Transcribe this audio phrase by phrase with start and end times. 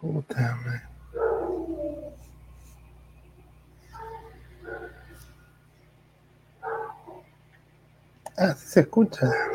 [0.00, 0.82] Puta madre.
[8.36, 9.51] Ah, sí se escucha.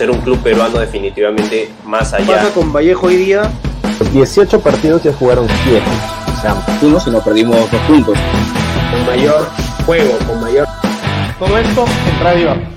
[0.00, 2.26] Ser un club peruano definitivamente más allá.
[2.26, 3.42] pasa con Vallejo hoy día?
[4.14, 5.82] 18 partidos ya jugaron 7.
[6.26, 8.18] O sea, fuimos y no perdimos dos puntos.
[8.90, 9.46] Con mayor
[9.84, 10.66] juego, con mayor...
[11.38, 12.70] Todo esto en Radio Abda.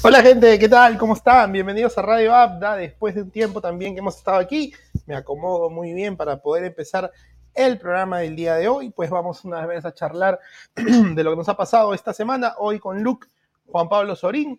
[0.00, 0.96] Hola gente, ¿qué tal?
[0.96, 1.52] ¿Cómo están?
[1.52, 2.76] Bienvenidos a Radio Abda.
[2.76, 4.72] Después de un tiempo también que hemos estado aquí,
[5.04, 7.12] me acomodo muy bien para poder empezar
[7.52, 8.88] el programa del día de hoy.
[8.88, 10.40] Pues vamos una vez a charlar
[10.74, 12.54] de lo que nos ha pasado esta semana.
[12.56, 13.28] Hoy con Luke
[13.70, 14.58] Juan Pablo Sorín.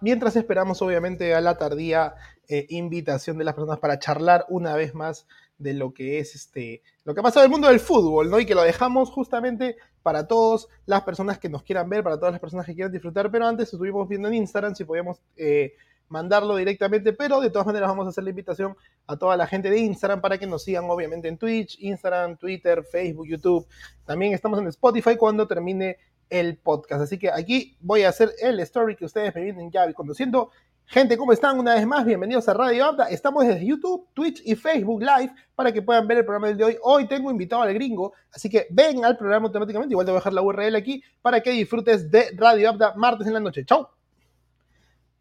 [0.00, 2.14] Mientras esperamos, obviamente, a la tardía
[2.48, 6.82] eh, invitación de las personas para charlar una vez más de lo que es este,
[7.04, 8.38] lo que ha pasado en el mundo del fútbol, ¿no?
[8.40, 12.32] Y que lo dejamos justamente para todas las personas que nos quieran ver, para todas
[12.32, 13.30] las personas que quieran disfrutar.
[13.30, 15.74] Pero antes estuvimos viendo en Instagram si podíamos eh,
[16.08, 19.70] mandarlo directamente, pero de todas maneras vamos a hacer la invitación a toda la gente
[19.70, 23.66] de Instagram para que nos sigan, obviamente, en Twitch, Instagram, Twitter, Facebook, YouTube.
[24.04, 25.96] También estamos en Spotify cuando termine
[26.30, 27.02] el podcast.
[27.02, 30.50] Así que aquí voy a hacer el story que ustedes me vienen ya conduciendo.
[30.86, 31.58] Gente, ¿cómo están?
[31.58, 33.08] Una vez más, bienvenidos a Radio Abda.
[33.08, 36.64] Estamos desde YouTube, Twitch y Facebook Live para que puedan ver el programa del de
[36.64, 36.78] hoy.
[36.82, 39.92] Hoy tengo invitado al gringo, así que ven al programa automáticamente.
[39.92, 43.26] Igual te voy a dejar la URL aquí para que disfrutes de Radio Abda martes
[43.26, 43.64] en la noche.
[43.64, 43.90] ¡Chao!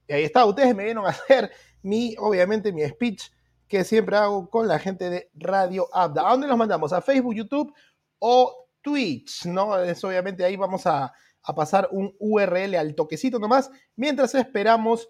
[0.08, 1.50] Y ahí está, ustedes me vieron a hacer
[1.82, 3.32] mi, obviamente, mi speech
[3.68, 6.28] que siempre hago con la gente de Radio Abda.
[6.28, 6.92] ¿A dónde los mandamos?
[6.94, 7.74] ¿A Facebook, YouTube
[8.20, 9.80] o Twitch, ¿no?
[9.80, 11.12] Es obviamente ahí vamos a,
[11.56, 15.10] pasar un URL al toquecito nomás, mientras esperamos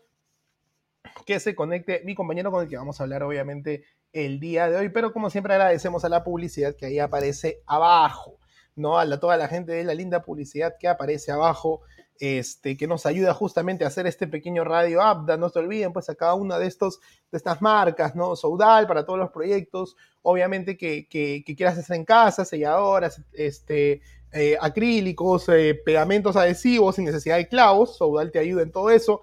[1.26, 3.84] que se conecte mi compañero con el que vamos a hablar obviamente
[4.14, 8.40] el día de hoy, pero como siempre agradecemos a la publicidad que ahí aparece abajo,
[8.76, 8.98] ¿no?
[8.98, 11.82] A toda la gente de la linda publicidad que aparece abajo
[12.20, 15.38] este, que nos ayuda justamente a hacer este pequeño radio Abda.
[15.38, 17.00] No se olviden, pues, a cada una de, estos,
[17.32, 18.36] de estas marcas, ¿no?
[18.36, 24.02] Soudal para todos los proyectos, obviamente que, que, quieras hacer en casa, selladoras, este,
[24.32, 27.98] eh, acrílicos, eh, pegamentos adhesivos sin necesidad de clavos.
[27.98, 29.22] Soudal te ayuda en todo eso.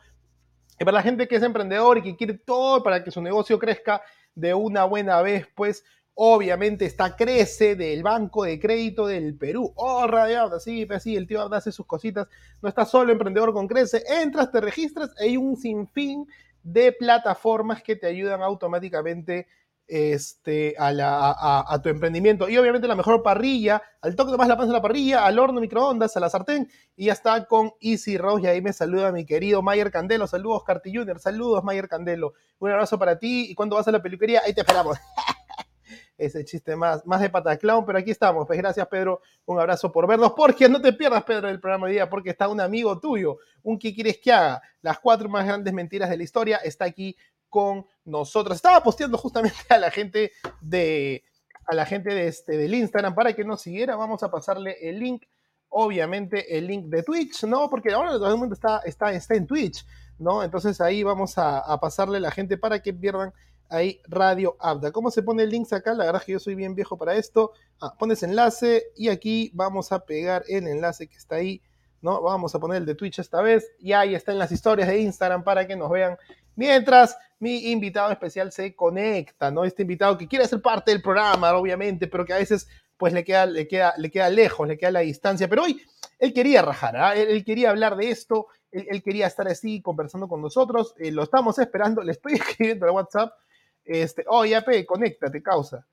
[0.79, 3.59] Y para la gente que es emprendedor y que quiere todo para que su negocio
[3.59, 4.03] crezca
[4.35, 5.85] de una buena vez, pues
[6.15, 9.73] Obviamente está Crece del Banco de Crédito del Perú.
[9.77, 12.29] Oh, radiado, así, pues sí, el tío Abda hace sus cositas.
[12.61, 14.03] No está solo emprendedor con Crece.
[14.07, 16.27] Entras, te registras, hay un sinfín
[16.63, 19.47] de plataformas que te ayudan automáticamente
[19.91, 22.49] este, a, tu emprendimiento.
[22.49, 25.61] Y obviamente la mejor parrilla, al toque más la panza en la parrilla, al horno
[25.61, 26.71] microondas, a la sartén.
[26.97, 28.45] Y ya está con Easy Rose.
[28.45, 30.27] Y ahí me saluda mi querido Mayer Candelo.
[30.27, 31.19] Saludos, Carti Junior.
[31.19, 32.35] Saludos, Mayer Candelo.
[32.61, 33.51] Un abrazo para ti.
[33.51, 34.97] Y cuando vas a la peluquería, ahí te esperamos.
[36.21, 38.47] Ese chiste más, más de pataclown, pero aquí estamos.
[38.47, 39.23] Pues gracias, Pedro.
[39.47, 40.33] Un abrazo por vernos.
[40.33, 43.79] Porque no te pierdas, Pedro, del programa de día, porque está un amigo tuyo, un
[43.79, 46.59] que quieres que haga las cuatro más grandes mentiras de la historia.
[46.59, 47.17] Está aquí
[47.49, 48.55] con nosotros.
[48.55, 51.25] Estaba posteando justamente a la gente de
[51.67, 53.97] a la gente de este, del Instagram para que nos siguiera.
[53.97, 55.25] Vamos a pasarle el link,
[55.69, 57.71] obviamente el link de Twitch, ¿no?
[57.71, 59.87] Porque ahora todo el mundo está, está, está en Twitch,
[60.19, 60.43] ¿no?
[60.43, 63.33] Entonces ahí vamos a, a pasarle a la gente para que pierdan
[63.71, 64.93] ahí Radio Abda.
[64.93, 65.95] ¿Cómo se pone el link acá?
[65.95, 67.53] La verdad es que yo soy bien viejo para esto.
[67.81, 71.63] Ah, pones enlace y aquí vamos a pegar el enlace que está ahí,
[72.03, 72.21] ¿no?
[72.21, 75.01] Vamos a poner el de Twitch esta vez y ahí está en las historias de
[75.01, 76.19] Instagram para que nos vean
[76.57, 79.65] mientras mi invitado especial se conecta, ¿no?
[79.65, 82.69] Este invitado que quiere ser parte del programa, obviamente, pero que a veces
[82.99, 85.49] pues le queda, le queda, le queda lejos, le queda la distancia.
[85.49, 85.81] Pero hoy
[86.19, 87.15] él quería rajar, ¿ah?
[87.17, 91.59] él, quería hablar de esto, él, quería estar así conversando con nosotros, eh, lo estamos
[91.59, 93.33] esperando, le estoy escribiendo al WhatsApp,
[93.91, 95.87] este, oh, ya, pe, conéctate, causa.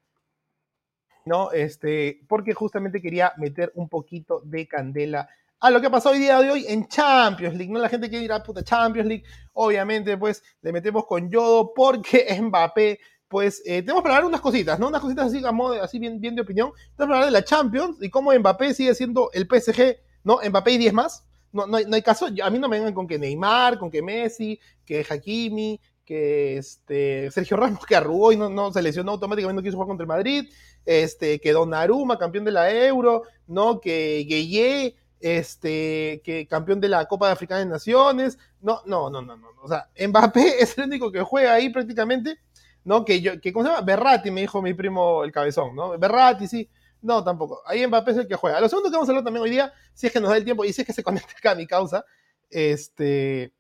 [1.25, 1.51] ¿No?
[1.51, 5.27] Este, porque justamente quería meter un poquito de candela
[5.59, 7.71] a lo que pasado hoy día de hoy en Champions League.
[7.71, 9.23] No la gente quiere ir a puta Champions League.
[9.53, 14.79] Obviamente, pues le metemos con yodo porque Mbappé, pues eh, tenemos para hablar unas cositas,
[14.79, 14.88] ¿no?
[14.88, 15.41] Unas cositas así,
[15.81, 16.71] así bien, bien de opinión.
[16.95, 20.39] Tenemos para hablar de la Champions y cómo Mbappé sigue siendo el PSG, ¿no?
[20.47, 21.25] Mbappé y 10 más.
[21.51, 22.27] No, no, hay, no hay caso.
[22.27, 27.30] A mí no me vengan con que Neymar, con que Messi, que Hakimi, que este,
[27.31, 30.07] Sergio Ramos que arrugó y no, no se lesionó automáticamente, no quiso jugar contra el
[30.07, 30.50] Madrid,
[30.86, 33.81] este, que Donnarumma, campeón de la Euro, ¿no?
[33.81, 38.39] que Gueye, este, que campeón de la Copa de Africana de Naciones.
[38.62, 39.48] No, no, no, no, no.
[39.62, 42.39] O sea, Mbappé es el único que juega ahí prácticamente,
[42.86, 43.04] ¿no?
[43.04, 43.86] Que yo, que, ¿cómo se llama?
[43.86, 45.98] Berratti, me dijo mi primo el cabezón, ¿no?
[46.00, 46.69] Berratti, sí.
[47.01, 47.62] No, tampoco.
[47.65, 48.62] Ahí Mbappé es el que juega.
[48.62, 50.45] Lo segundo que vamos a hablar también hoy día, si es que nos da el
[50.45, 52.06] tiempo y si es que se conecta acá a mi causa,
[52.50, 53.51] este,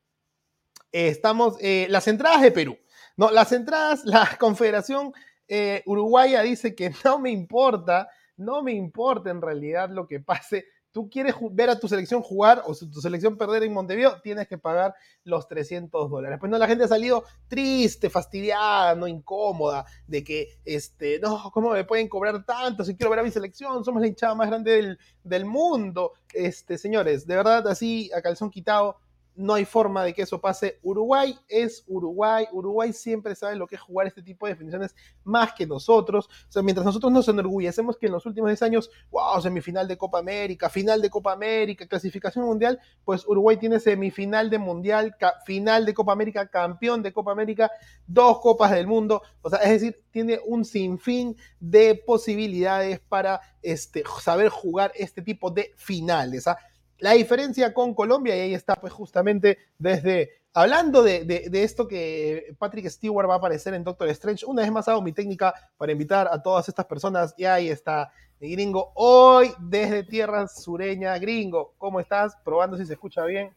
[0.91, 2.77] estamos, eh, las entradas de Perú.
[3.15, 5.13] No, las entradas, la Confederación
[5.47, 10.65] eh, Uruguaya dice que no me importa, no me importa en realidad lo que pase
[10.97, 14.57] tú quieres ver a tu selección jugar o tu selección perder en Montevideo, tienes que
[14.57, 16.39] pagar los 300 dólares.
[16.39, 21.69] Pues no, la gente ha salido triste, fastidiada, no incómoda, de que, este, no, ¿cómo
[21.69, 23.85] me pueden cobrar tanto si quiero ver a mi selección?
[23.85, 26.13] Somos la hinchada más grande del, del mundo.
[26.33, 28.97] Este, señores, de verdad, así a calzón quitado,
[29.37, 30.79] no hay forma de que eso pase.
[30.81, 32.47] Uruguay es Uruguay.
[32.51, 36.27] Uruguay siempre sabe lo que es jugar este tipo de definiciones más que nosotros.
[36.27, 39.95] O sea, mientras nosotros nos enorgullecemos que en los últimos 10 años, wow, semifinal de
[39.95, 45.85] Copa América, final de Copa América, clasificación mundial, pues Uruguay tiene semifinal de mundial, final
[45.85, 47.69] de Copa América, campeón de Copa América,
[48.07, 49.21] dos Copas del Mundo.
[49.43, 55.51] O sea, es decir, tiene un sinfín de posibilidades para este, saber jugar este tipo
[55.51, 56.47] de finales.
[56.47, 56.57] ¿ah?
[56.99, 62.87] La diferencia con Colombia, y ahí está pues justamente desde, hablando de, esto que Patrick
[62.87, 66.27] Stewart va a aparecer en Doctor Strange, una vez más hago mi técnica para invitar
[66.31, 72.35] a todas estas personas, y ahí está gringo, hoy desde tierra sureña, gringo, ¿cómo estás?
[72.43, 73.51] Probando si se escucha bien.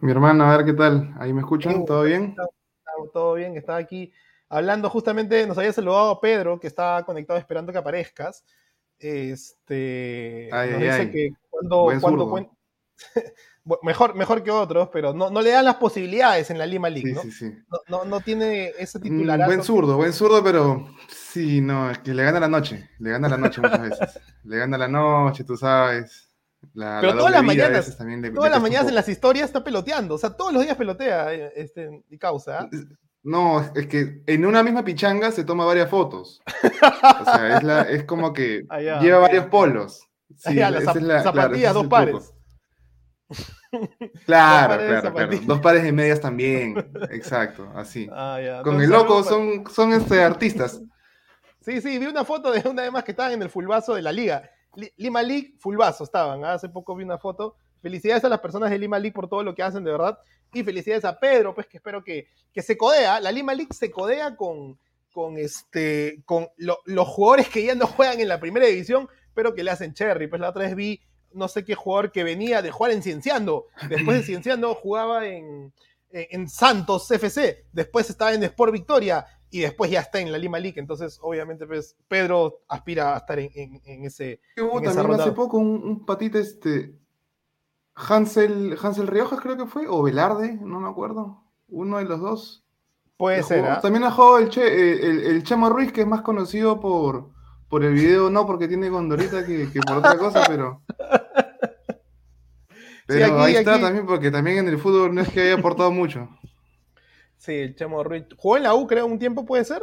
[0.00, 2.36] Mi hermano, a ver qué tal, ahí me escuchan, ¿todo bien?
[3.12, 4.12] todo bien, estaba aquí
[4.48, 8.44] hablando justamente, nos había saludado Pedro, que estaba conectado esperando que aparezcas.
[8.98, 12.50] Este, nos dice que cuando, cuando,
[13.82, 17.12] mejor, mejor que otros, pero no, no, le dan las posibilidades en la Lima League,
[17.12, 17.22] ¿no?
[17.22, 17.52] Sí, sí,
[17.88, 19.44] no, no, tiene ese titular.
[19.46, 23.28] Buen zurdo, buen zurdo, pero sí, no, es que le gana la noche, le gana
[23.28, 24.20] la noche muchas veces.
[24.44, 26.30] Le gana la noche, tú sabes.
[26.74, 27.96] pero todas las mañanas,
[28.34, 31.52] todas las mañanas en las historias está peloteando, o sea, todos los días pelotea eh,
[31.56, 32.60] este, y causa.
[32.60, 32.70] ¿ah?
[33.22, 36.40] No, es que en una misma pichanga se toma varias fotos.
[37.20, 38.66] O sea, es, la, es como que
[39.00, 40.08] lleva varios polos.
[40.36, 42.32] Sí, las zapatillas, dos pares.
[44.24, 45.38] Claro, claro, claro.
[45.44, 46.76] Dos pares de medias también.
[47.10, 48.08] Exacto, así.
[48.12, 50.80] Ah, Con el loco son, son este, artistas.
[51.60, 54.02] Sí, sí, vi una foto de una vez más que estaban en el fulbazo de
[54.02, 54.50] la liga.
[54.96, 56.44] Lima League, fulbazo estaban.
[56.44, 56.54] ¿ah?
[56.54, 57.56] Hace poco vi una foto.
[57.82, 60.18] Felicidades a las personas de Lima League por todo lo que hacen, de verdad.
[60.52, 63.20] Y felicidades a Pedro, pues que espero que, que se codea.
[63.20, 64.78] La Lima League se codea con,
[65.12, 69.62] con, este, con los jugadores que ya no juegan en la primera división, pero que
[69.62, 70.26] le hacen cherry.
[70.26, 71.00] Pues la otra vez vi
[71.32, 73.66] no sé qué jugador que venía de jugar en Cienciando.
[73.88, 75.72] Después de Cienciando jugaba en,
[76.10, 77.64] en Santos FC.
[77.72, 79.26] Después estaba en Sport Victoria.
[79.50, 80.78] Y después ya está en la Lima League.
[80.78, 84.40] Entonces, obviamente, pues, Pedro aspira a estar en, en, ese.
[84.58, 86.94] Hubo también hace poco un, un, patita, este.
[87.94, 89.86] Hansel, Hansel Riojas, creo que fue.
[89.88, 91.42] O Velarde, no me acuerdo.
[91.68, 92.64] Uno de los dos.
[93.16, 93.64] Puede ser.
[93.64, 93.80] ¿ah?
[93.80, 97.30] También ha jugado el, el, Chamo Ruiz, que es más conocido por,
[97.68, 100.82] por el video, no porque tiene Gondorita que, que por otra cosa, pero.
[103.08, 106.28] Pero ahí está también, porque también en el fútbol no es que haya aportado mucho.
[107.38, 108.26] Sí, el Chamo Ruiz.
[108.36, 109.82] ¿Jugó en la U, creo, un tiempo, puede ser?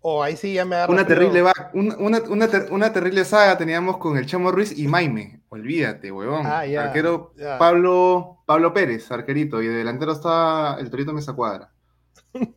[0.00, 0.94] O ahí sí ya me agarra.
[0.94, 1.44] Una terrible,
[1.74, 2.22] una,
[2.70, 5.42] una, terrible saga teníamos con el Chamo Ruiz y Maime.
[5.50, 6.46] Olvídate, huevón.
[6.46, 11.70] Ah, Arquero Pablo, Pablo Pérez, arquerito, y de delantero estaba el Torito Mesa Cuadra.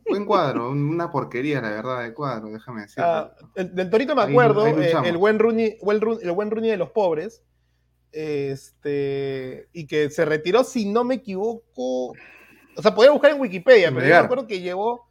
[0.08, 3.02] Buen cuadro, una porquería, la verdad, de cuadro, déjame decir.
[3.02, 5.78] Ah, del Torito me acuerdo, eh, el, buen Rooney,
[6.22, 7.42] el, buen Rooney de los pobres.
[8.12, 12.12] Este, y que se retiró, si no me equivoco.
[12.76, 15.08] O sea, podía buscar en Wikipedia, pero yo me acuerdo que llegó.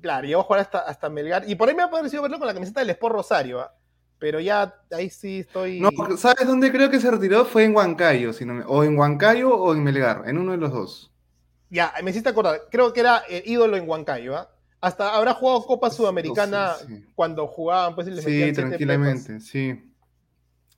[0.00, 1.48] Claro, llegó a jugar hasta, hasta Melgar.
[1.48, 3.60] Y por ahí me ha parecido verlo con la camiseta del Sport Rosario.
[3.60, 3.72] ¿ah?
[4.18, 5.80] Pero ya ahí sí estoy.
[5.80, 7.44] No, ¿sabes dónde creo que se retiró?
[7.44, 10.72] Fue en Huancayo, si no o en Huancayo o en Melgar, en uno de los
[10.72, 11.11] dos.
[11.72, 12.68] Ya, me hiciste acordar.
[12.70, 14.50] Creo que era el ídolo en Huancayo, ¿ah?
[14.82, 16.74] Hasta habrá jugado Copa Sudamericana
[17.14, 19.80] cuando jugaban, pues Sí, tranquilamente, sí.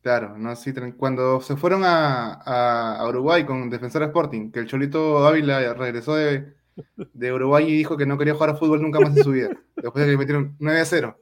[0.03, 5.75] Claro, no, sí, cuando se fueron a, Uruguay con Defensor Sporting, que el Cholito Ávila
[5.75, 6.53] regresó de,
[7.33, 10.05] Uruguay y dijo que no quería jugar a fútbol nunca más en su vida, después
[10.05, 11.19] de que metieron 9 a 0.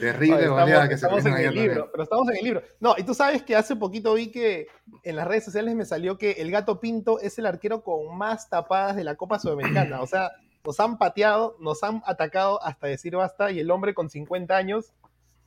[0.00, 2.62] Terrible goleada que se estamos en el libro, Pero estamos en el libro.
[2.80, 4.66] No, y tú sabes que hace poquito vi que
[5.02, 8.48] en las redes sociales me salió que el Gato Pinto es el arquero con más
[8.48, 10.00] tapadas de la Copa Sudamericana.
[10.00, 10.30] O sea,
[10.64, 14.94] nos han pateado, nos han atacado hasta decir basta y el hombre con 50 años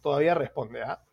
[0.01, 0.83] todavía responde.
[0.83, 1.03] ¿ah?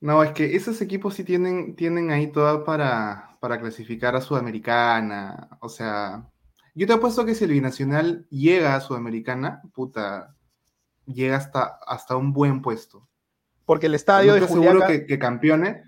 [0.00, 5.48] No, es que esos equipos sí tienen, tienen ahí toda para, para clasificar a Sudamericana.
[5.60, 6.30] O sea,
[6.74, 10.36] yo te apuesto que si el Binacional llega a Sudamericana, puta,
[11.14, 13.06] llega hasta, hasta un buen puesto.
[13.64, 14.72] Porque el estadio de Juliaca...
[14.72, 15.84] seguro que, que campeone.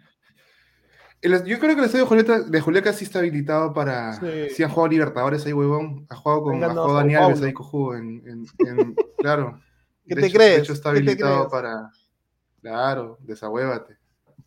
[1.22, 4.14] yo creo que el estadio de Juliaca, sí está habilitado para.
[4.50, 4.62] Sí.
[4.62, 6.06] ha jugado Libertadores ahí, huevón.
[6.08, 7.96] Ha jugado con ha jugado Dani Alves ahí, cojudo.
[7.96, 8.46] En,
[9.18, 9.60] claro.
[10.06, 10.56] ¿Qué te crees?
[10.56, 11.90] De hecho, está habilitado para.
[12.60, 13.96] Claro, desahuévate.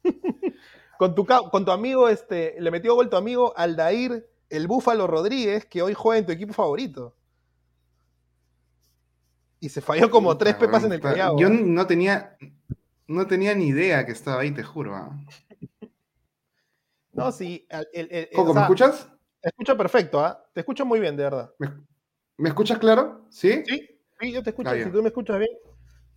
[0.98, 5.65] con, tu, con tu amigo, este, le metió gol tu amigo Aldair, el Búfalo Rodríguez,
[5.65, 7.14] que hoy juega en tu equipo favorito.
[9.65, 11.39] Y se falló como tres pepas en el callao.
[11.39, 12.38] Yo no tenía,
[13.07, 14.95] no tenía ni idea que estaba ahí, te juro.
[14.95, 15.19] ¿ah?
[17.12, 17.67] No, sí.
[18.36, 19.10] ¿Cómo, ¿me escuchas?
[19.41, 20.45] Te escucho perfecto, ¿ah?
[20.53, 21.51] Te escucho muy bien, de verdad.
[22.38, 23.25] ¿Me, escuchas claro?
[23.31, 23.63] ¿Sí?
[23.65, 24.69] Sí, yo te escucho.
[24.69, 25.50] Ah, si tú me escuchas bien,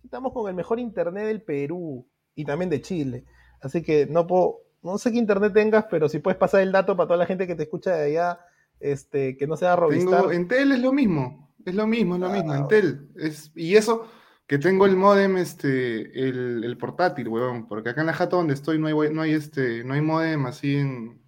[0.03, 3.25] estamos con el mejor internet del Perú y también de Chile.
[3.61, 6.95] Así que no puedo, no sé qué internet tengas, pero si puedes pasar el dato
[6.95, 8.41] para toda la gente que te escucha de allá,
[8.79, 10.19] este, que no sea Rovistar.
[10.19, 13.09] Tengo, Entel es lo mismo, es lo mismo, es lo mismo, Entel.
[13.15, 14.07] Es, y eso,
[14.47, 18.79] que tengo el modem, este, el, portátil, weón, porque acá en la jata donde estoy
[18.79, 21.21] no hay, no hay, este, no hay modem así en...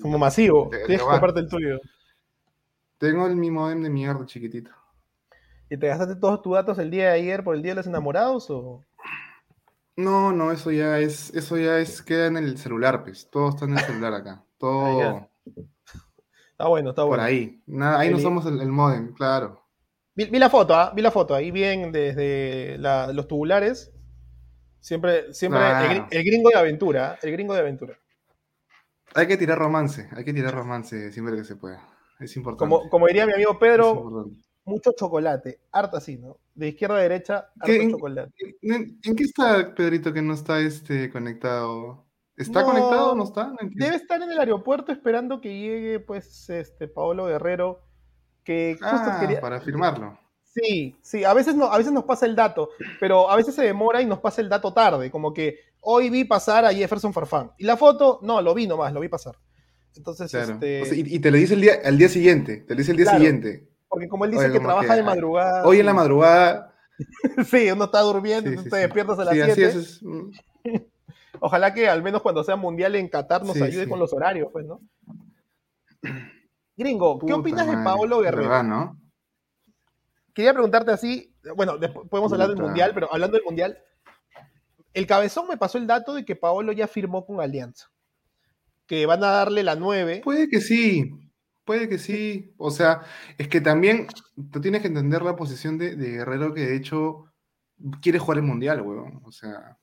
[0.00, 1.80] Como masivo, tienes que comparte el tuyo.
[2.98, 4.70] Tengo el, mi modem de mierda chiquitito.
[5.70, 7.86] ¿Y te gastaste todos tus datos el día de ayer por el Día de los
[7.86, 8.84] Enamorados o...?
[9.96, 13.28] No, no, eso ya es, eso ya es, queda en el celular, pues.
[13.30, 14.44] Todo está en el celular acá.
[14.58, 15.28] Todo.
[16.52, 17.22] está bueno, está bueno.
[17.22, 17.62] Por ahí.
[17.66, 19.59] Nada, ahí no somos el, modem, claro.
[20.14, 20.92] Vi, la foto, ¿ah?
[20.94, 23.92] vi la foto, ahí bien desde los tubulares.
[24.80, 25.60] Siempre, siempre
[26.10, 27.18] el, gringo de aventura, ¿ah?
[27.22, 27.98] el gringo de aventura.
[29.14, 31.86] Hay que tirar romance, hay que tirar romance siempre que se pueda.
[32.18, 32.58] Es importante.
[32.58, 34.30] Como, como diría mi amigo Pedro,
[34.64, 36.38] mucho chocolate, harta así, ¿no?
[36.54, 38.32] De izquierda a derecha, harto chocolate.
[38.62, 42.06] En, qué está Pedrito que no está este, conectado?
[42.36, 43.52] ¿Está conectado o no está?
[43.72, 47.82] debe estar en el aeropuerto esperando que llegue, pues, este, Paolo Guerrero,
[48.44, 50.18] que justo ah, para firmarlo.
[50.44, 53.62] Sí, sí, a veces, no, a veces nos pasa el dato, pero a veces se
[53.62, 57.52] demora y nos pasa el dato tarde, como que hoy vi pasar a Jefferson Farfán.
[57.56, 59.36] Y la foto, no, lo vi nomás, lo vi pasar.
[59.96, 60.82] Entonces, este...
[60.94, 63.68] y, te lo dice el día, al día siguiente, te lo dice el día siguiente.
[63.88, 65.64] Porque como él dice que trabaja de madrugada.
[65.64, 66.74] Hoy en la madrugada.
[67.46, 69.74] sí, uno está durmiendo, sí, te despiertas a las 7.
[70.02, 70.30] Mm.
[71.40, 74.66] Ojalá que al menos cuando sea mundial en Qatar nos ayude con los horarios, pues,
[74.66, 74.80] ¿no?
[76.80, 78.62] Gringo, ¿qué opinas de Paolo Guerrero?
[78.62, 78.98] ¿no?
[80.32, 83.78] Quería preguntarte así, bueno, después podemos hablar del mundial, pero hablando del mundial,
[84.94, 87.90] el cabezón me pasó el dato de que Paolo ya firmó con Alianza.
[88.86, 90.22] Que van a darle la 9.
[90.24, 91.12] Puede que sí,
[91.70, 92.54] Puede que sí.
[92.56, 93.02] O sea,
[93.38, 94.08] es que también
[94.50, 97.26] tú tienes que entender la posición de, Guerrero que de hecho
[98.02, 99.20] quiere jugar el Mundial, weón.
[99.24, 99.78] O sea,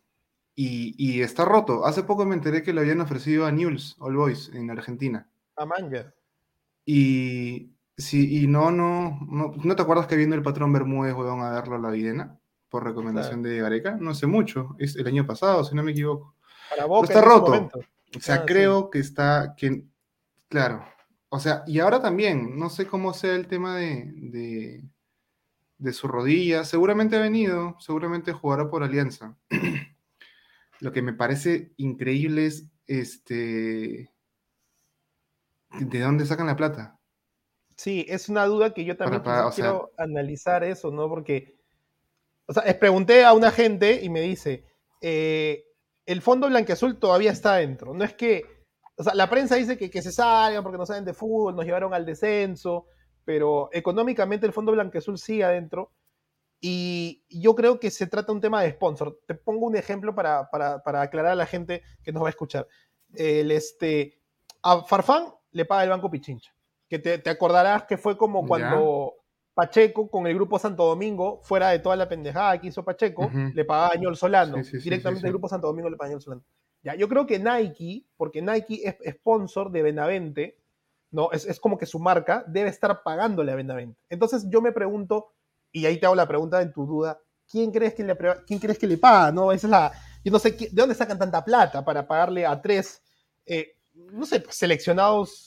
[0.54, 1.86] y, está roto.
[1.86, 5.30] Hace poco me enteré que le habían ofrecido a Newell's All Boys en Argentina.
[5.56, 6.14] A Manga.
[6.90, 11.52] Y sí, y no, no, no, te acuerdas que viendo el patrón Bermúdez, weón, a
[11.52, 12.40] verlo a la Videna?
[12.70, 13.98] Por recomendación de Gareca.
[14.00, 14.74] No sé mucho.
[14.80, 16.34] Es el año pasado, si no me equivoco.
[17.04, 17.70] está roto.
[18.16, 19.84] O sea, creo que está, que,
[20.48, 20.86] claro,
[21.28, 24.84] O sea, y ahora también, no sé cómo sea el tema de, de,
[25.78, 26.64] de su rodilla.
[26.64, 29.36] Seguramente ha venido, seguramente jugará por Alianza.
[30.80, 34.10] Lo que me parece increíble es este.
[35.80, 36.98] ¿De dónde sacan la plata?
[37.76, 40.90] Sí, es una duda que yo también Para- para- quizás o sea- quiero analizar eso,
[40.92, 41.08] ¿no?
[41.10, 41.56] Porque,
[42.48, 44.64] o sea, les pregunté a una gente y me dice,
[45.02, 45.64] eh,
[46.06, 47.94] el fondo blanqueazul todavía está dentro.
[47.94, 48.44] No es que,
[48.96, 51.66] o sea, la prensa dice que, que se salgan porque no saben de fútbol, nos
[51.66, 52.88] llevaron al descenso,
[53.26, 55.92] pero económicamente el fondo blanqueazul sigue adentro.
[56.60, 59.20] Y yo creo que se trata de un tema de sponsor.
[59.28, 62.32] Te pongo un ejemplo para, para- para aclarar a la gente que nos va a
[62.32, 62.68] escuchar.
[63.14, 64.18] El, este,
[64.64, 65.26] a Farfán
[65.58, 66.54] le paga el Banco Pichincha.
[66.88, 68.48] Que te, te acordarás que fue como Ya.
[68.48, 69.14] cuando
[69.54, 73.66] Pacheco con el grupo Santo Domingo, fuera de toda la pendejada que hizo Pacheco, le
[73.66, 74.58] pagaba a Añol Solano.
[74.58, 76.44] Sí, sí, sí, Directamente sí, el grupo Santo Domingo le pagaba a Añol Solano.
[76.84, 80.58] Ya, yo creo que Nike, porque Nike es sponsor de Benavente,
[81.12, 81.32] ¿no?
[81.32, 84.00] Es, es como que su marca debe estar pagándole a Benavente.
[84.10, 85.34] Entonces yo me pregunto,
[85.72, 88.78] y ahí te hago la pregunta en tu duda, ¿quién crees que le, quién crees
[88.78, 89.32] que le paga?
[89.32, 89.52] ¿no?
[89.52, 89.92] Esa es la,
[90.24, 93.02] yo no sé de dónde sacan tanta plata para pagarle a tres,
[93.46, 95.47] eh, no sé, seleccionados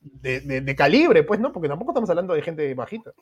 [0.00, 1.52] de, de- de calibre, pues, ¿no?
[1.52, 3.12] Porque tampoco estamos hablando de gente bajita.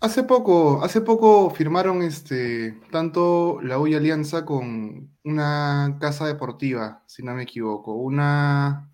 [0.00, 7.02] Hace poco, hace poco firmaron este, tanto la U y Alianza con una casa deportiva,
[7.06, 7.94] si no me equivoco.
[7.94, 8.90] Una.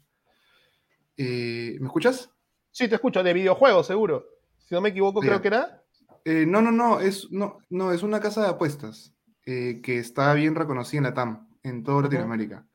[1.16, 2.30] eh, ¿me escuchas?
[2.70, 4.24] Sí, te escucho, de videojuegos, seguro.
[4.68, 5.82] Si no me equivoco, creo que era.
[6.24, 9.12] Eh, no, no, no, es, no, no, es una casa de apuestas
[9.46, 12.02] eh, que está bien reconocida en la TAM, en toda.
[12.02, 12.66] Latinoamérica.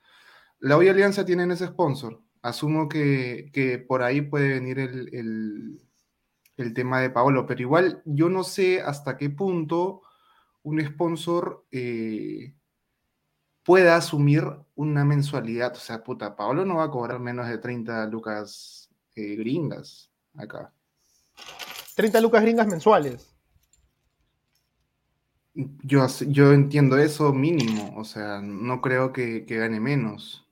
[0.60, 2.22] La U y Alianza tienen ese sponsor.
[2.48, 5.82] Asumo que, que por ahí puede venir el, el-
[6.58, 10.02] el tema de Paolo, pero igual yo no sé hasta qué punto
[10.64, 12.54] un sponsor eh,
[13.64, 14.44] pueda asumir
[14.76, 15.74] una mensualidad.
[15.74, 20.72] O sea, puta, Paolo no va a cobrar menos de 30 lucas eh, gringas acá.
[21.96, 23.36] 30 lucas gringas mensuales.
[25.84, 30.45] Yo, yo entiendo eso mínimo, o sea, no creo que, que gane menos.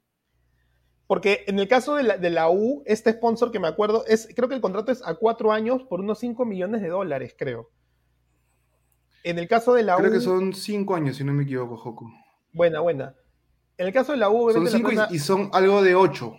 [1.14, 4.28] Porque en el caso de la, de la U, este sponsor que me acuerdo, es,
[4.36, 7.70] creo que el contrato es a cuatro años por unos 5 millones de dólares, creo.
[9.24, 10.14] En el caso de la Creo U.
[10.16, 12.12] que son cinco años, si no me equivoco, Joku.
[12.52, 13.14] Buena, buena.
[13.78, 16.36] En el caso de la U, Son cinco y, son algo de ocho,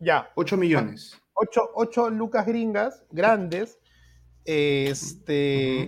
[0.00, 1.16] ya, ocho millones.
[1.76, 3.78] 8, lucas gringas grandes.
[4.44, 5.86] Este.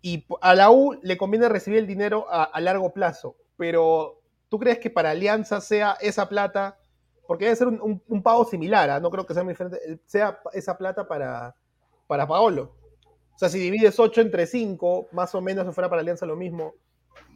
[0.00, 3.34] Y a la U le conviene recibir el dinero a, a largo plazo.
[3.56, 6.76] Pero, ¿tú crees que para Alianza sea esa plata?
[7.30, 8.98] Porque debe ser un, pago similar, ¿ah?
[8.98, 9.78] no creo que sea muy diferente.
[9.86, 11.54] eh, Sea esa plata para,
[12.08, 12.74] para Paolo.
[13.32, 16.34] O sea, si divides 8 entre 5, más o menos si fuera para Alianza lo
[16.34, 16.74] mismo,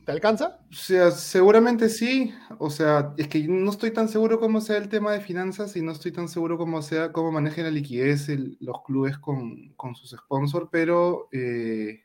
[0.05, 0.59] ¿te alcanza?
[0.69, 2.35] O sea, seguramente sí.
[2.59, 5.83] O sea, es que no estoy tan seguro cómo sea el tema de finanzas y
[5.83, 8.27] no estoy tan seguro cómo sea, cómo manejen la liquidez
[8.59, 12.01] los clubes con, con sus sponsors, pero, eh,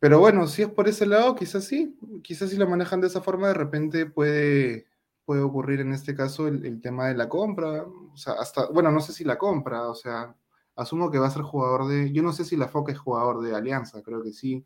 [0.00, 1.94] pero bueno, si es por ese lado, quizás sí.
[2.22, 4.86] Quizás si lo manejan de esa forma, de repente puede,
[5.32, 7.84] puede ocurrir en este caso el, el tema de la compra.
[7.84, 10.36] O sea, hasta, bueno, no sé si la compra, o sea,
[10.76, 13.40] asumo que va a ser jugador de, yo no sé si la Foca es jugador
[13.40, 14.62] de Alianza, creo que sí.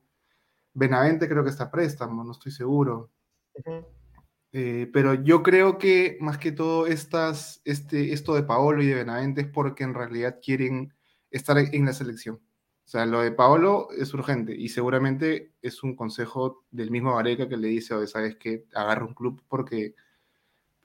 [0.75, 3.13] Benavente creo que está a préstamo, no estoy seguro.
[3.55, 3.87] Ujú.
[4.51, 8.97] Eh, pero yo creo que más que todo estas, este, esto de Paolo y de
[8.97, 10.93] Benavente es porque en realidad quieren
[11.31, 12.37] estar en la selección.
[12.37, 17.49] O sea, lo de Paolo es urgente y seguramente es un consejo del mismo Vareca
[17.49, 18.67] que le dice, oye, ¿sabes qué?
[18.75, 19.95] Agarra un club porque,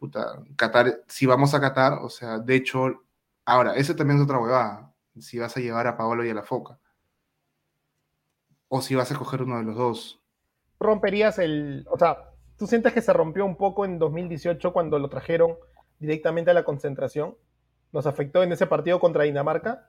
[0.01, 3.03] puta, Qatar, si vamos a Qatar, o sea, de hecho,
[3.45, 6.41] ahora, eso también es otra huevada, si vas a llevar a Paolo y a la
[6.41, 6.79] Foca.
[8.67, 10.19] O si vas a coger uno de los dos.
[10.79, 11.85] romperías el.
[11.91, 15.55] O sea, ¿tú sientes que se rompió un poco en 2018 cuando lo trajeron
[15.99, 17.37] directamente a la concentración?
[17.91, 19.87] ¿Nos afectó en ese partido contra Dinamarca?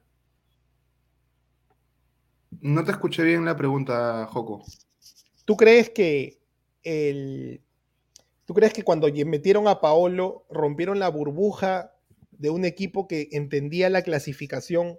[2.61, 4.63] No te escuché bien la pregunta, Joko.
[5.47, 6.39] ¿Tú crees que
[6.83, 7.63] el.
[8.45, 11.95] ¿Tú crees que cuando metieron a Paolo rompieron la burbuja
[12.33, 14.99] de un equipo que entendía la clasificación,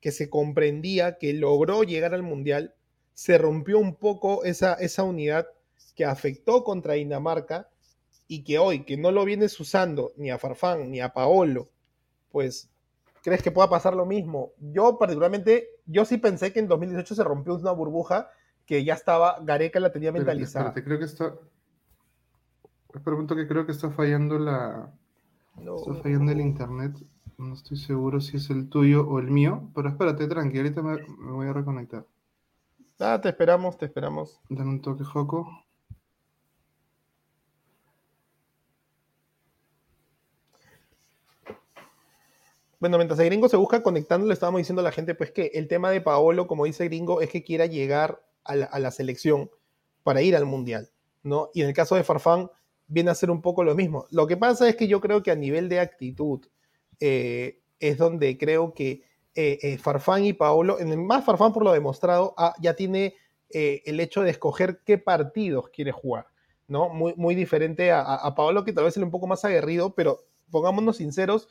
[0.00, 2.74] que se comprendía, que logró llegar al Mundial?
[3.14, 5.46] Se rompió un poco esa, esa unidad
[5.94, 7.68] que afectó contra Dinamarca
[8.26, 11.68] y que hoy, que no lo vienes usando ni a Farfán ni a Paolo,
[12.30, 12.70] pues,
[13.22, 14.52] ¿crees que pueda pasar lo mismo?
[14.58, 18.30] Yo particularmente, yo sí pensé que en 2018 se rompió una burbuja
[18.66, 20.68] que ya estaba, Gareca la tenía mentalizada.
[20.68, 21.34] espérate, creo que está.
[22.94, 24.92] Espera un toque, creo que está fallando la.
[25.56, 25.76] No.
[25.76, 26.96] Está fallando el internet.
[27.36, 29.68] No estoy seguro si es el tuyo o el mío.
[29.74, 32.06] Pero espérate, tranqui, ahorita me, me voy a reconectar.
[33.00, 34.40] Ah, te esperamos, te esperamos.
[34.48, 35.64] Dame un toque, Joco.
[42.84, 45.52] bueno, mientras el gringo se busca conectando, le estábamos diciendo a la gente, pues que
[45.54, 48.90] el tema de Paolo, como dice gringo, es que quiera llegar a la, a la
[48.90, 49.50] selección
[50.02, 50.90] para ir al mundial,
[51.22, 51.48] ¿no?
[51.54, 52.50] Y en el caso de Farfán,
[52.86, 54.06] viene a ser un poco lo mismo.
[54.10, 56.46] Lo que pasa es que yo creo que a nivel de actitud
[57.00, 59.02] eh, es donde creo que
[59.34, 63.16] eh, eh, Farfán y Paolo, más Farfán por lo demostrado, ah, ya tiene
[63.50, 66.26] el hecho de escoger qué partidos quiere jugar,
[66.66, 66.88] ¿no?
[66.88, 70.24] Muy, muy diferente a, a, Paolo, que tal vez es un poco más aguerrido, pero
[70.50, 71.46] pongámonos sinceros,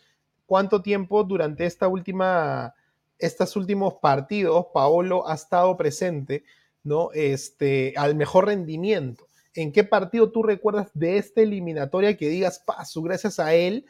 [0.45, 2.73] ¿cuánto tiempo durante esta última,
[3.19, 6.43] estos últimos partidos Paolo ha estado presente,
[6.83, 7.09] ¿no?
[7.13, 9.25] Este, al mejor rendimiento.
[9.55, 13.85] ¿En qué partido tú recuerdas de esta eliminatoria que digas, paso, gracias a él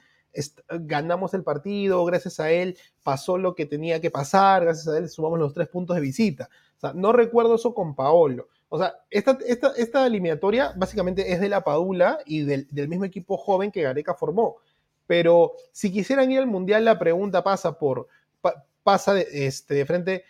[0.68, 5.10] ganamos el partido, gracias a él pasó lo que tenía que pasar, gracias a él
[5.10, 6.50] sumamos los tres puntos de visita?
[6.78, 8.48] O sea, no recuerdo eso con Paolo.
[8.70, 13.06] O sea, esta, esta, esta eliminatoria básicamente es de la Padula y del, del, mismo
[13.06, 14.58] equipo joven que Gareca formó.
[15.06, 18.08] Pero si quisieran ir al Mundial, la pregunta pasa por,
[18.42, 20.24] pa, pasa de, este, de frente,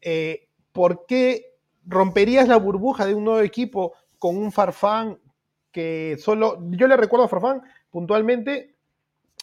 [0.00, 5.18] eh, ¿por qué romperías la burbuja de un nuevo equipo con un Farfán
[5.72, 8.76] que solo, yo le recuerdo a Farfán puntualmente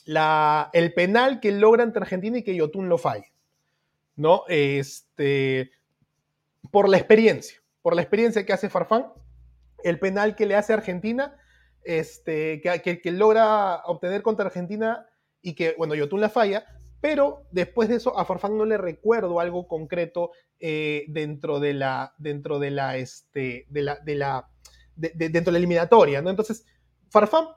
[0.06, 3.34] la, el penal que logra ante Argentina y que Yotun lo falle,
[4.16, 4.44] ¿no?
[4.48, 5.72] Este,
[6.72, 9.08] por la experiencia, por la experiencia que hace Farfán,
[9.84, 11.36] el penal que le hace Argentina,
[11.84, 15.08] este, que, que, que logra obtener contra Argentina
[15.42, 16.66] y que, bueno, Yotun la falla,
[17.02, 22.14] pero después de eso a Farfán no le recuerdo algo concreto eh, dentro de la,
[22.18, 24.50] dentro de la, este, de la, de la,
[24.98, 26.30] de, de, dentro de la eliminatoria, ¿no?
[26.30, 26.66] Entonces,
[27.10, 27.48] Farfán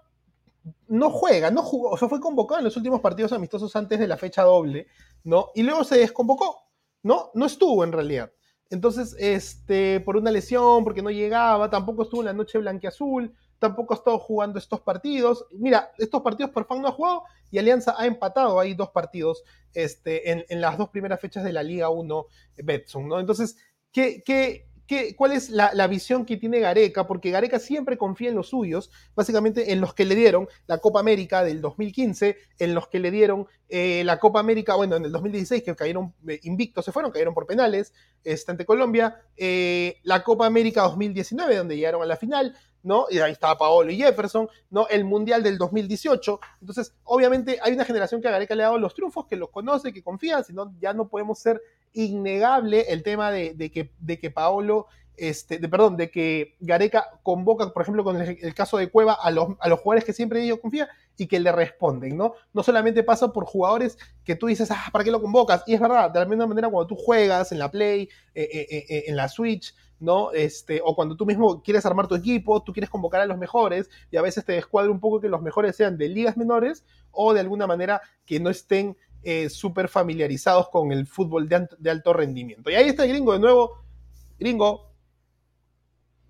[0.89, 4.07] no juega, no jugó, o sea, fue convocado en los últimos partidos amistosos antes de
[4.07, 4.87] la fecha doble,
[5.25, 5.51] ¿no?
[5.55, 6.69] Y luego se desconvocó,
[7.03, 7.31] ¿no?
[7.35, 8.33] No estuvo en realidad.
[8.71, 13.95] Entonces, este, por una lesión, porque no llegaba, tampoco estuvo en la noche blanqueazul, tampoco
[13.95, 15.45] ha estado jugando estos partidos.
[15.53, 19.43] Mira, estos partidos Farfán no ha jugado y Alianza ha empatado ahí dos partidos
[19.75, 22.27] este, en, las dos primeras fechas de la Liga 1
[22.63, 23.19] Betson, ¿no?
[23.19, 23.57] Entonces,
[23.91, 27.07] ¿qué, qué, ¿Qué, ¿cuál es la, la, visión que tiene Gareca?
[27.07, 30.99] Porque Gareca siempre confía en los suyos, básicamente en los que le dieron la Copa
[30.99, 35.13] América del 2015, en los que le dieron eh, la Copa América, bueno, en el
[35.13, 40.25] 2016, que cayeron eh, invictos, se fueron, cayeron por penales este, ante Colombia, eh, la
[40.25, 43.07] Copa América 2019, donde llegaron a la final, ¿no?
[43.11, 44.89] Y ahí estaba Paolo y Jefferson, ¿no?
[44.89, 46.41] El Mundial del 2018.
[46.63, 49.51] Entonces, obviamente, hay una generación que a Gareca le ha dado los triunfos, que los
[49.51, 54.87] conoce, que confía, si no, ya no podemos ser innegable el tema de, que, Paolo,
[55.17, 59.31] este, de, perdón, de que Gareca convoca, por ejemplo, con el, caso de Cueva, a
[59.31, 59.49] los,
[59.81, 62.35] jugadores que siempre ellos confía y que le responden, ¿no?
[62.53, 65.63] No solamente pasa por jugadores que tú dices, ah, ¿para qué lo convocas?
[65.67, 68.87] Y es verdad, de la misma manera cuando tú juegas en la Play, eh, eh,
[68.89, 70.33] eh, en la Switch, ¿no?
[70.33, 73.91] Este, o cuando tú mismo quieres armar tu equipo, tú quieres convocar a los mejores
[74.11, 77.35] y a veces te descuadra un poco que los mejores sean de ligas menores o
[77.35, 82.13] de alguna manera que no estén eh, súper familiarizados con el fútbol de, de, alto
[82.13, 82.71] rendimiento.
[82.71, 83.73] Y ahí está el gringo de nuevo.
[84.39, 84.93] Gringo.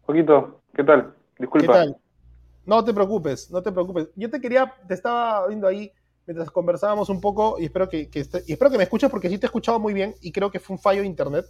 [0.04, 1.14] Poquito, ¿qué tal?
[1.38, 1.66] Disculpa.
[1.66, 1.96] ¿Qué tal?
[2.66, 4.08] No te preocupes, no te preocupes.
[4.16, 5.92] Yo te quería, te estaba viendo ahí
[6.26, 9.28] mientras conversábamos un poco y espero que, que esté, y espero que me escuches porque
[9.28, 11.46] sí te he escuchado muy bien y creo que fue un fallo de internet.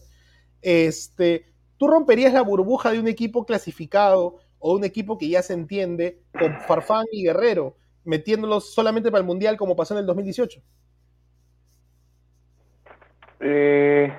[0.63, 5.55] Este, ¿Tú romperías la burbuja de un equipo clasificado o un equipo que ya se
[5.55, 10.61] entiende con Farfán y Guerrero, metiéndolos solamente para el Mundial como pasó en el 2018?
[13.41, 14.13] Eh,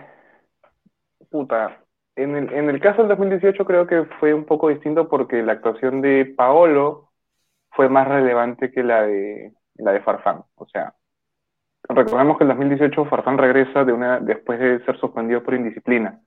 [1.29, 1.81] puta,
[2.15, 5.53] en el, en el caso del 2018 creo que fue un poco distinto porque la
[5.53, 7.11] actuación de Paolo
[7.71, 10.43] fue más relevante que la de, la de Farfán.
[10.55, 10.93] O sea,
[11.89, 16.21] recordemos que en el 2018 Farfán regresa de una, después de ser suspendido por indisciplina.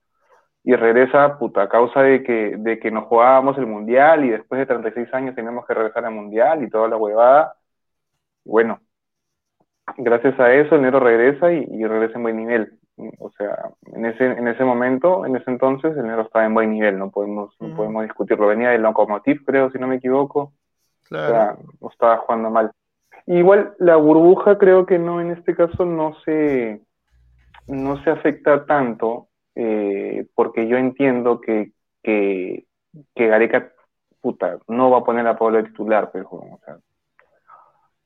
[0.63, 4.59] Y regresa puta, a causa de que, de que nos jugábamos el Mundial y después
[4.59, 7.55] de 36 años teníamos que regresar al Mundial y toda la huevada.
[8.45, 8.79] Bueno,
[9.97, 12.79] gracias a eso el Nero regresa y, y regresa en buen nivel.
[12.97, 16.71] O sea, en ese, en ese momento, en ese entonces, el negro estaba en buen
[16.71, 18.47] nivel, no podemos, no podemos discutirlo.
[18.47, 20.53] Venía del Lokomotiv, creo, si no me equivoco.
[21.03, 21.25] Claro.
[21.25, 22.71] O sea, no estaba jugando mal.
[23.27, 26.81] Igual la burbuja creo que no, en este caso no se,
[27.67, 31.71] no se afecta tanto, eh, porque yo entiendo que,
[32.03, 32.65] que,
[33.13, 33.73] que Gareca,
[34.21, 36.77] puta, no va a poner a Pablo de titular, pero, o sea,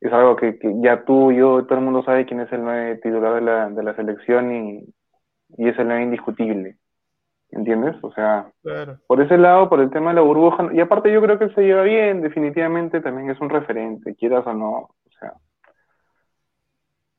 [0.02, 2.96] es algo que, que, ya tú, yo, todo el mundo sabe quién es el nueve
[2.98, 4.94] titular de la, de la selección y,
[5.58, 6.78] y es el nueve indiscutible.
[7.52, 7.96] ¿Entiendes?
[8.04, 9.00] O sea, claro.
[9.08, 11.56] por ese lado, por el tema de la burbuja, y aparte yo creo que él
[11.56, 15.34] se lleva bien, definitivamente también es un referente, quieras o no, o sea,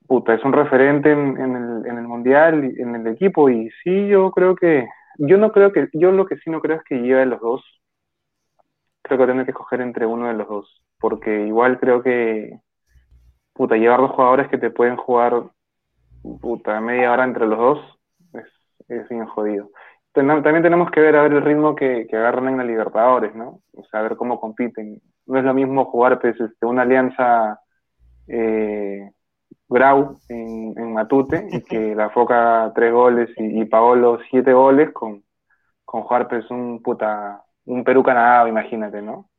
[0.07, 4.07] puta, es un referente en, en, el, en el mundial, en el equipo, y sí,
[4.07, 4.87] yo creo que,
[5.19, 7.64] yo no creo que, yo lo que sí no creo es que lleve los dos,
[9.03, 12.61] creo que tiene que escoger entre uno de los dos, porque igual creo que,
[13.54, 15.44] puta, llevar dos jugadores que te pueden jugar
[16.40, 17.98] puta, media hora entre los dos
[18.34, 18.46] es,
[18.88, 19.70] es bien jodido.
[20.12, 23.60] También tenemos que ver a ver el ritmo que, que agarran en la Libertadores, ¿no?
[23.74, 25.00] O sea, a ver cómo compiten.
[25.26, 27.60] No es lo mismo jugar pues, este, una alianza
[28.28, 29.10] eh,
[29.68, 34.92] Grau en, en Matute y que la Foca tres goles y, y Paolo siete goles
[34.92, 35.24] con,
[35.84, 39.30] con jugar pues un puta un Perú-Canadá, imagínate, ¿no?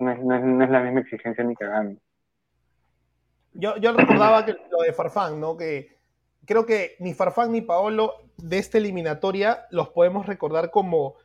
[0.00, 2.00] No es- no es- no es la misma exigencia ni cagando.
[3.58, 5.56] Yo, yo recordaba que lo de Farfán, ¿no?
[5.56, 5.96] Que
[6.44, 11.16] creo que ni Farfán ni Paolo de esta eliminatoria los podemos recordar como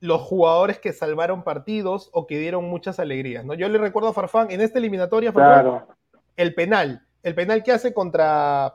[0.00, 3.54] los jugadores que salvaron partidos o que dieron muchas alegrías, ¿no?
[3.54, 5.88] Yo le recuerdo a Farfán en esta eliminatoria, Farfán, Claro,
[6.36, 8.74] el penal, el penal que hace contra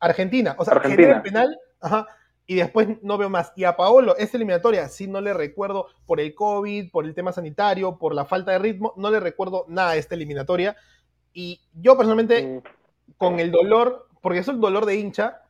[0.00, 0.96] Argentina, o sea, Argentina.
[0.96, 2.08] genera el penal, ajá,
[2.46, 3.52] y después no veo más.
[3.56, 7.32] Y a Paolo, esta eliminatoria, sí no le recuerdo por el COVID, por el tema
[7.32, 10.76] sanitario, por la falta de ritmo, no le recuerdo nada esta eliminatoria.
[11.34, 12.70] Y yo personalmente, sí.
[13.18, 15.42] con el dolor, porque es el dolor de hincha,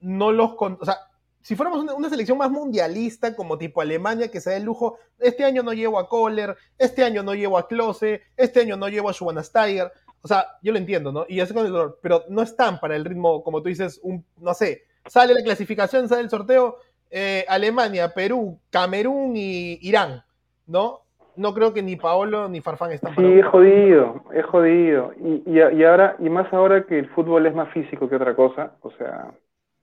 [0.00, 0.54] no los...
[0.54, 0.96] con- o sea,
[1.42, 4.98] si fuéramos una, una selección más mundialista, como tipo Alemania, que se da el lujo,
[5.18, 8.88] este año no llevo a Kohler, este año no llevo a Klose, este año no
[8.88, 9.90] llevo a Schwanasteiger,
[10.22, 11.24] o sea, yo lo entiendo, ¿no?
[11.28, 13.98] Y ya sé con el dolor, pero no están para el ritmo, como tú dices,
[14.02, 16.76] un, no sé, sale la clasificación, sale el sorteo,
[17.10, 20.22] eh, Alemania, Perú, Camerún y Irán,
[20.66, 21.00] ¿no?
[21.40, 25.12] No creo que ni Paolo ni Farfán están Sí, es jodido, es jodido.
[25.18, 28.36] Y, y, y ahora, y más ahora que el fútbol es más físico que otra
[28.36, 29.32] cosa, o sea,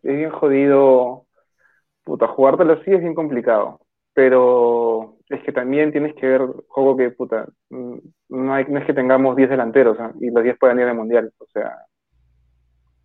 [0.04, 1.26] es bien jodido,
[2.04, 3.80] puta, jugártelo así es bien complicado.
[4.14, 7.98] Pero es que también tienes que ver, juego que, puta, mm,
[8.30, 10.12] no, hay, no es que tengamos 10 delanteros ¿ah?
[10.20, 11.76] y los 10 puedan ir al mundial, o sea,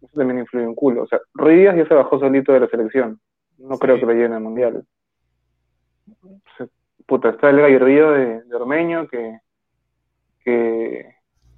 [0.02, 1.04] eso también influye un culo.
[1.04, 3.18] O sea, Ruiz ya se bajó solito de la selección,
[3.56, 3.80] no Sí.
[3.80, 4.84] creo que lo lleven al mundial.
[7.12, 9.38] Puta, está el gallardillo de, de Ormeño que,
[10.42, 11.14] que,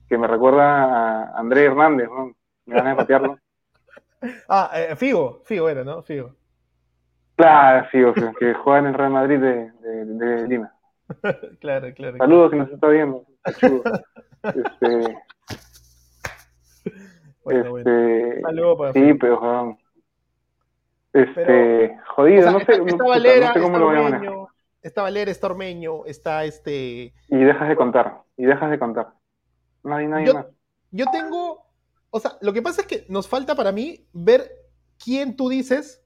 [0.08, 2.34] que me recuerda a Andrés Hernández, ¿no?
[2.66, 3.38] Me van a patearlo.
[4.48, 6.02] Ah, eh, Figo, Figo era, ¿no?
[6.02, 6.34] Figo.
[7.36, 10.74] Claro, sí, o sea, que juega en el Real Madrid de, de, de Lima.
[11.60, 12.16] Claro, claro.
[12.16, 13.24] Saludos si nos está viendo.
[14.42, 15.16] Este,
[17.44, 17.90] Bueno, bueno.
[17.90, 19.18] este, Saludos para sí, Figo.
[19.20, 19.76] pero joder.
[21.12, 24.34] Este, Pero- jodido, O sea, no sé, Valera, no sé cómo lo voy a manejar.
[24.84, 27.14] Está Valera, está Ormeño, está este...
[27.28, 29.14] Y dejas de contar, y dejas de contar.
[29.82, 30.46] No hay nadie Yo- más.
[30.90, 31.64] Yo tengo...
[32.10, 34.42] O sea, lo que pasa es que nos falta para mí ver
[35.02, 36.04] quién tú dices,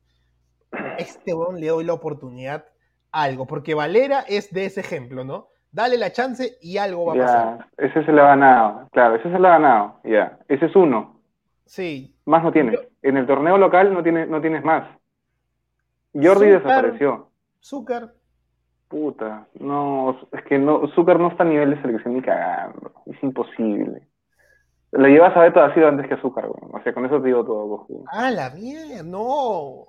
[0.97, 2.67] este weón le doy la oportunidad
[3.11, 5.49] a algo, porque Valera es de ese ejemplo, ¿no?
[5.73, 7.69] Dale la chance y algo va a pasar.
[7.77, 10.38] Ese se lo ha ganado, claro, ese se lo ha ganado, ya.
[10.47, 11.21] Ese es uno,
[11.67, 12.75] Sí, más no tienes.
[12.81, 14.88] Yo- En el torneo local no tienes, no tienes más.
[16.14, 17.31] Jordi desapareció.
[17.61, 18.14] Zúcar.
[18.88, 23.22] Puta, no, es que no, Zúcar no está a nivel de selección ni cagando, es
[23.22, 24.09] imposible.
[24.92, 26.72] Lo llevas a Beto da Silva antes que Azúcar, güey.
[26.72, 28.05] O sea, con eso te digo todo, cojudo.
[28.11, 29.88] Ah, la mierda, no.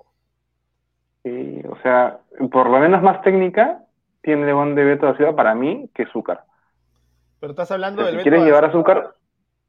[1.22, 2.18] Sí, o sea,
[2.50, 3.84] por lo menos más técnica
[4.22, 6.44] tiene León de Beto da Silva para mí que Azúcar.
[7.40, 9.14] Pero estás O hablando sea, del si quieres llevar Azúcar,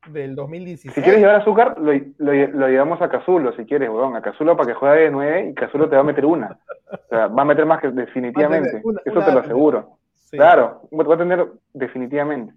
[0.07, 0.93] del 2016.
[0.95, 4.15] si quieres llevar Azúcar, lo, lo, lo llevamos a Cazulo, si quieres, weón.
[4.15, 6.59] A Cazulo para que juegue de 9 y Cazulo te va a meter una.
[6.91, 8.81] O sea, va a meter más que definitivamente.
[8.83, 9.97] una- Eso una te lo aseguro.
[10.15, 10.37] Sí.
[10.37, 12.53] Claro, va a tener definitivamente.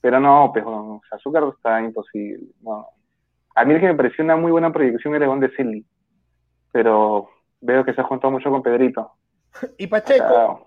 [0.00, 0.64] Pero no, pues,
[1.10, 2.46] Azúcar está imposible.
[2.62, 2.86] No.
[3.56, 5.84] A mí el que me pareció una muy buena proyección era León de Silly.
[6.70, 7.28] Pero
[7.60, 9.10] veo que se ha juntado mucho con Pedrito.
[9.78, 10.64] Y Pacheco.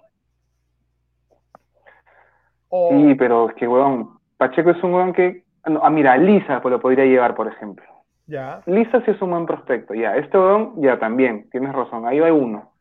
[2.89, 5.43] Sí, pero es que, weón, Pacheco es un weón que.
[5.65, 7.85] No, ah, mira, Lisa pues, lo podría llevar, por ejemplo.
[8.27, 8.61] Ya.
[8.65, 10.15] Lisa sí es un buen prospecto, ya.
[10.15, 12.71] Este weón, ya también, tienes razón, ahí va uno.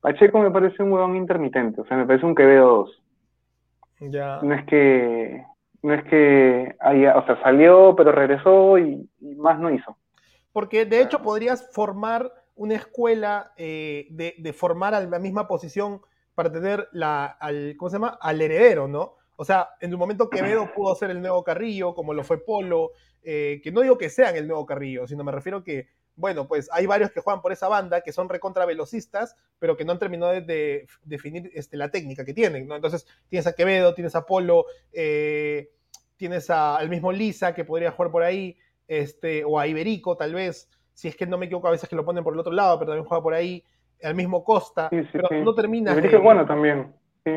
[0.00, 3.02] Pacheco me parece un weón intermitente, o sea, me parece un Quevedo 2.
[4.12, 4.40] Ya.
[4.42, 5.44] No es que.
[5.82, 7.16] No es que haya.
[7.16, 9.96] O sea, salió, pero regresó y, y más no hizo.
[10.52, 16.00] Porque de hecho podrías formar una escuela eh, de, de formar a la misma posición
[16.34, 18.18] para tener la, al, ¿cómo se llama?
[18.20, 19.16] al heredero, ¿no?
[19.36, 22.92] O sea, en el momento Quevedo pudo ser el nuevo Carrillo, como lo fue Polo,
[23.22, 26.68] eh, que no digo que sean el nuevo Carrillo, sino me refiero que, bueno, pues
[26.72, 29.98] hay varios que juegan por esa banda, que son recontra velocistas, pero que no han
[29.98, 32.76] terminado de, de definir este, la técnica que tienen, ¿no?
[32.76, 35.70] Entonces tienes a Quevedo, tienes a Polo, eh,
[36.16, 40.34] tienes a- al mismo Lisa, que podría jugar por ahí, este, o a Iberico tal
[40.34, 42.52] vez, si es que no me equivoco a veces que lo ponen por el otro
[42.52, 43.64] lado, pero también juega por ahí,
[44.02, 45.36] al mismo Costa, Sí, sí, pero sí.
[45.42, 46.94] no terminas Federico de- es bueno también,
[47.24, 47.32] sí,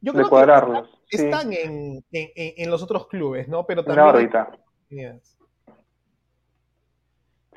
[0.00, 0.88] Yo creo cuadrarlos.
[1.10, 3.64] están en, en- en- en los otros clubes, ¿no?
[3.66, 4.30] Pero en también...
[4.34, 5.38] oportunidades.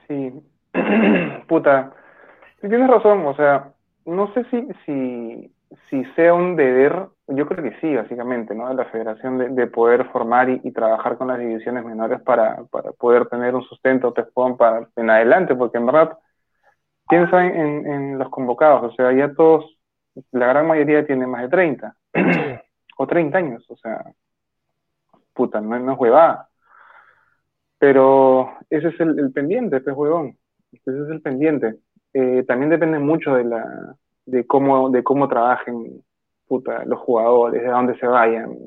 [0.07, 0.33] Sí,
[1.47, 1.93] puta,
[2.59, 3.73] tienes razón, o sea,
[4.05, 5.53] no sé si, si,
[5.89, 8.69] si sea un deber yo creo que sí, básicamente, ¿no?
[8.69, 12.63] De la federación de, de poder formar y, y, trabajar con las divisiones menores para,
[12.65, 16.17] para poder tener un sustento tespón para en adelante, porque en verdad
[17.09, 19.77] piensa en, en, los convocados, o sea, ya todos,
[20.31, 21.95] la gran mayoría tiene más de 30
[22.97, 24.03] o 30 años, o sea,
[25.33, 26.49] puta, no, es huevada.
[27.77, 30.37] Pero ese es el, el pendiente, este huevón,
[30.71, 31.77] ese es el pendiente.
[32.13, 33.95] Eh, también depende mucho de la
[34.25, 36.03] de cómo, de cómo trabajen
[36.47, 38.57] puta, los jugadores, de dónde se vayan,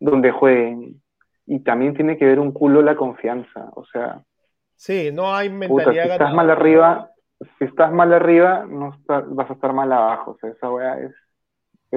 [0.00, 1.00] dónde jueguen.
[1.46, 4.22] Y también tiene que ver un culo la confianza, o sea.
[4.74, 5.84] Sí, no hay mentalidad.
[5.84, 7.10] Puta, si estás mal arriba,
[7.58, 10.32] si estás mal arriba, no está, vas a estar mal abajo.
[10.32, 11.14] O sea, esa weá es,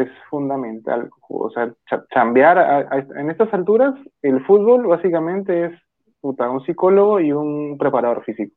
[0.02, 1.10] es fundamental.
[1.30, 1.74] O sea,
[2.14, 5.72] chambear a, a, en estas alturas, el fútbol básicamente es
[6.22, 8.54] puta, un psicólogo y un preparador físico.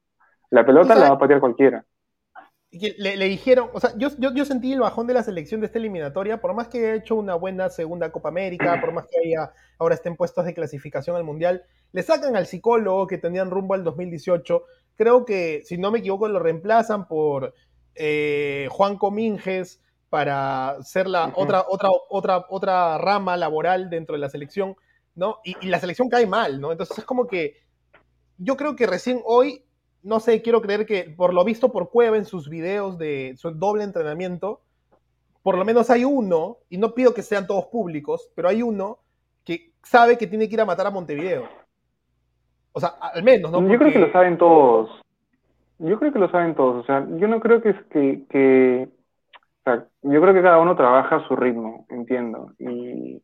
[0.50, 1.84] La pelota la va a patear cualquiera
[2.72, 5.66] le, le, dijeron, o sea, yo, yo, yo, sentí el bajón de la selección de
[5.66, 9.18] esta eliminatoria, por más que haya hecho una buena segunda Copa América, por más que
[9.18, 13.74] haya, ahora estén puestos de clasificación al Mundial, le sacan al psicólogo que tenían rumbo
[13.74, 17.54] al 2018, creo que, si no me equivoco, lo reemplazan por
[17.96, 21.34] eh, Juan Cominges para ser la uh -huh.
[21.36, 24.76] otra, otra, otra, otra rama laboral dentro de la selección,
[25.14, 25.38] ¿no?
[25.44, 26.72] Y, y la selección cae mal, ¿no?
[26.72, 27.54] Entonces es como que
[28.36, 29.64] yo creo que recién hoy
[30.02, 33.50] no sé, quiero creer que por lo visto por Cueva en sus videos de su
[33.50, 34.60] doble entrenamiento,
[35.42, 38.98] por lo menos hay uno, y no pido que sean todos públicos, pero hay uno
[39.44, 41.44] que sabe que tiene que ir a matar a Montevideo.
[42.72, 43.58] O sea, al menos, ¿no?
[43.58, 43.72] Porque...
[43.72, 45.02] Yo creo que lo saben todos.
[45.78, 46.82] Yo creo que lo saben todos.
[46.82, 48.88] O sea, yo no creo que que, que...
[49.60, 52.52] O sea, yo creo que cada uno trabaja a su ritmo, entiendo.
[52.58, 53.22] Y,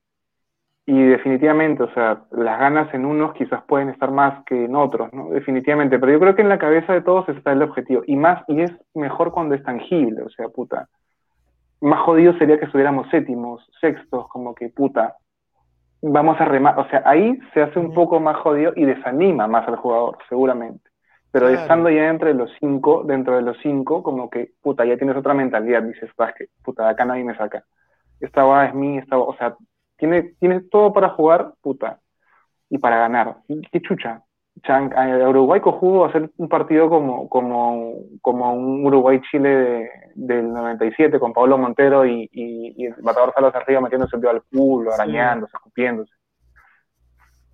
[0.87, 5.13] y definitivamente, o sea, las ganas en unos quizás pueden estar más que en otros,
[5.13, 5.31] ¿no?
[5.31, 8.45] Definitivamente, pero yo creo que en la cabeza de todos está el objetivo, y más,
[8.47, 10.89] y es mejor cuando es tangible, o sea, puta,
[11.81, 15.17] más jodido sería que estuviéramos séptimos, sextos, como que, puta,
[16.03, 19.67] vamos a remar, o sea, ahí se hace un poco más jodido y desanima más
[19.67, 20.89] al jugador, seguramente,
[21.37, 21.61] pero claro.
[21.61, 25.35] estando ya entre los cinco, dentro de los cinco, como que, puta, ya tienes otra
[25.35, 27.63] mentalidad, dices, que, puta, acá nadie me saca,
[28.21, 29.55] esta va es mí, esta o sea,
[29.99, 32.01] tiene, tiene todo para jugar, puta,
[32.71, 33.37] y para ganar.
[33.71, 34.23] ¿Qué chucha?
[34.63, 34.95] Chan,
[35.29, 41.19] Uruguay cojudo va a hacer un partido como, como, como un Uruguay-Chile de, del 97
[41.19, 44.91] con Pablo Montero y, y, y el matador Salas arriba metiéndose el dedo al culo,
[44.95, 46.15] arañándose, escupiéndose.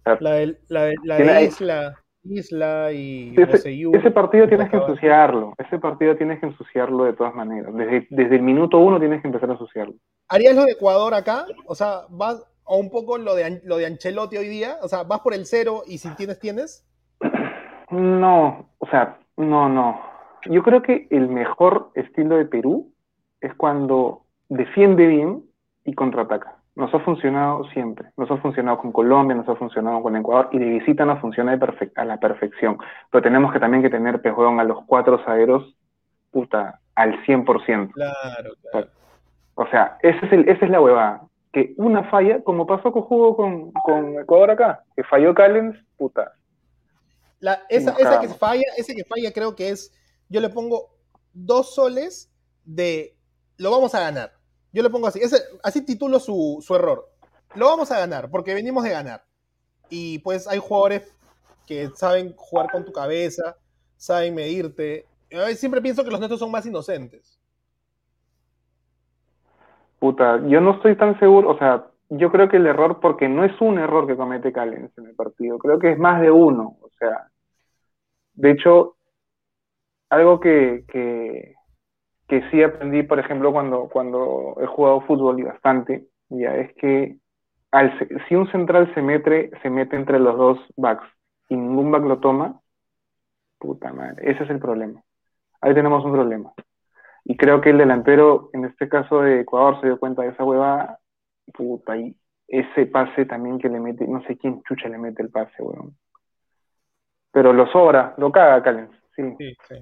[0.04, 5.54] La de, la de, la de Isla, Isla y ese, ese partido tienes que ensuciarlo,
[5.58, 7.74] ese partido tienes que ensuciarlo de todas maneras.
[7.74, 9.94] Desde, desde el minuto uno tienes que empezar a ensuciarlo.
[10.28, 11.46] ¿Harías lo de Ecuador acá?
[11.66, 15.02] O sea, vas o un poco lo de, lo de Ancelotti hoy día, o sea,
[15.02, 16.86] vas por el cero y si tienes, tienes.
[17.90, 20.00] No, o sea, no, no.
[20.46, 22.92] Yo creo que el mejor estilo de Perú
[23.40, 25.44] es cuando defiende bien
[25.84, 26.61] y contraataca.
[26.74, 28.10] Nos ha funcionado siempre.
[28.16, 31.52] Nos ha funcionado con Colombia, nos ha funcionado con Ecuador y de visita nos funciona
[31.52, 32.78] a la perfección.
[33.10, 35.76] Pero tenemos que también que tener pejuón a los cuatro zagueros,
[36.30, 37.92] puta, al 100%.
[37.92, 38.88] Claro, claro.
[39.54, 41.22] O sea, ese es el, esa es la huevada.
[41.52, 46.32] Que una falla, como pasó con Jugo con, con Ecuador acá, que falló Callens, puta.
[47.40, 49.92] La, esa, esa que falla, ese que falla creo que es,
[50.30, 50.88] yo le pongo
[51.34, 52.32] dos soles
[52.64, 53.14] de
[53.58, 54.32] lo vamos a ganar.
[54.72, 55.20] Yo le pongo así,
[55.62, 57.08] así titulo su, su error.
[57.54, 59.22] Lo vamos a ganar, porque venimos de ganar.
[59.90, 61.14] Y pues hay jugadores
[61.66, 63.56] que saben jugar con tu cabeza,
[63.96, 65.06] saben medirte.
[65.54, 67.38] Siempre pienso que los nuestros son más inocentes.
[69.98, 73.44] Puta, yo no estoy tan seguro, o sea, yo creo que el error, porque no
[73.44, 76.76] es un error que comete Callens en el partido, creo que es más de uno,
[76.80, 77.28] o sea,
[78.34, 78.96] de hecho,
[80.10, 81.54] algo que, que,
[82.28, 87.16] que sí aprendí, por ejemplo, cuando, cuando he jugado fútbol y bastante, ya es que
[87.70, 87.92] al,
[88.28, 91.06] si un central se mete, se mete entre los dos backs
[91.48, 92.60] y ningún back lo toma,
[93.58, 95.02] puta madre, ese es el problema.
[95.60, 96.52] Ahí tenemos un problema.
[97.24, 100.44] Y creo que el delantero, en este caso de Ecuador, se dio cuenta de esa
[100.44, 100.98] hueva,
[101.54, 102.16] puta, y
[102.48, 105.96] ese pase también que le mete, no sé quién chucha le mete el pase, weón.
[107.30, 109.22] Pero lo sobra, lo caga Callens, sí.
[109.38, 109.74] sí, sí.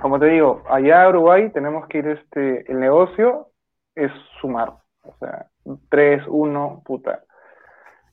[0.00, 3.50] Como te digo, allá a Uruguay tenemos que ir, este, el negocio
[3.94, 5.46] es sumar, o sea,
[5.88, 7.24] 3, 1, puta.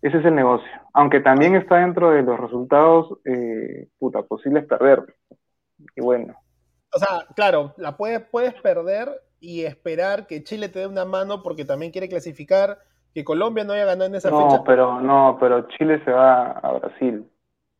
[0.01, 0.69] Ese es el negocio.
[0.93, 5.15] Aunque también está dentro de los resultados, eh, puta, posibles perder.
[5.95, 6.35] Y bueno,
[6.93, 9.09] o sea, claro, la puedes, puedes perder
[9.39, 12.79] y esperar que Chile te dé una mano porque también quiere clasificar,
[13.13, 14.57] que Colombia no haya ganado en esa no, fecha.
[14.57, 17.25] No, pero no, pero Chile se va a Brasil.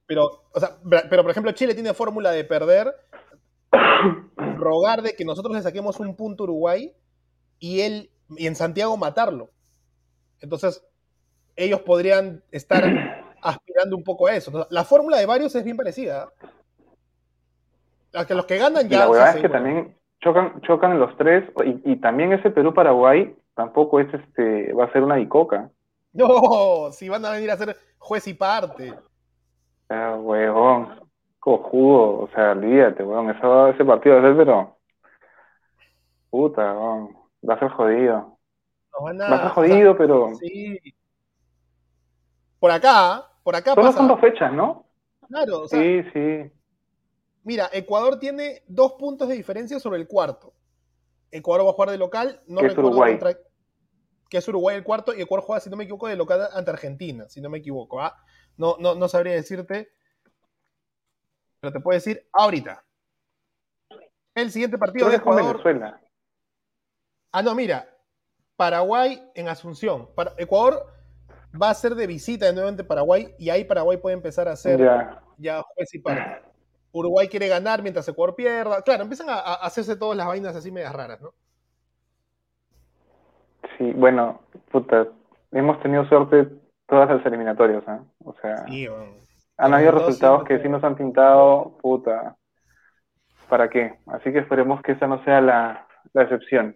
[0.08, 0.70] Pero, o sea,
[1.10, 2.94] pero por ejemplo, Chile tiene fórmula de perder,
[4.58, 6.94] rogar de que nosotros le saquemos un punto a Uruguay
[7.60, 9.50] y él y en Santiago matarlo.
[10.40, 10.86] Entonces,
[11.56, 12.84] ellos podrían estar
[13.42, 14.68] aspirando un poco a eso.
[14.70, 16.30] La fórmula de varios es bien parecida.
[18.14, 18.26] ¿ah?
[18.26, 19.00] que los que ganan ya.
[19.00, 21.50] la verdad es que también chocan, chocan los tres.
[21.66, 25.70] Y, y también ese Perú-Paraguay tampoco es este, va a ser una bicoca.
[26.14, 28.94] No, si van a venir a ser juez y parte.
[29.88, 31.00] Ah, huevón,
[31.42, 34.78] cojudo, o sea, olvídate, weón, eso, ese partido va a ser, pero.
[36.30, 37.18] Puta, weón,
[37.48, 38.38] va a ser jodido.
[39.02, 40.30] van a, va a ser jodido, pero.
[40.36, 40.80] Sí.
[42.60, 43.98] Por acá, por acá Solo pasa.
[43.98, 44.86] son dos fechas, ¿no?
[45.28, 46.52] Claro, o sea, Sí, sí.
[47.44, 50.54] mira, Ecuador tiene dos puntos de diferencia sobre el cuarto.
[51.32, 53.14] Ecuador va a jugar de local, no es Uruguay.
[53.14, 53.40] contra-
[54.30, 56.72] que es Uruguay el cuarto, y Ecuador juega, si no me equivoco, de local ante
[56.72, 58.00] Argentina, si no me equivoco.
[58.02, 58.16] ¿ah?
[58.58, 59.90] No, no, no sabría decirte,
[61.62, 62.84] pero te puedo decir ahorita.
[64.36, 65.62] El siguiente partido de Ecuador.
[65.64, 66.02] Venezuela.
[67.32, 67.88] Ah, no, mira.
[68.58, 70.10] Paraguay en Asunción.
[70.16, 70.86] Para- Ecuador
[71.62, 74.80] va a ser de visita de nuevamente Paraguay y ahí Paraguay puede empezar a ser
[74.80, 75.22] Ya.
[75.38, 76.42] ya juez y parte.
[76.94, 78.82] Uruguay quiere ganar mientras Ecuador pierda.
[78.82, 81.34] Claro, empiezan a, a hacerse todas las vainas así medias raras, ¿no?
[83.78, 84.42] Sí, bueno,
[84.72, 85.08] puta,
[85.52, 86.50] hemos tenido suerte
[86.88, 88.04] todas las eliminatorias, ¿ah?
[88.24, 89.14] O sea, Sí, bueno.
[89.62, 92.38] Han habido Todos resultados que sí nos han pintado, puta,
[93.48, 94.00] ¿para qué?
[94.08, 96.76] Así que esperemos que esa no sea la, la excepción.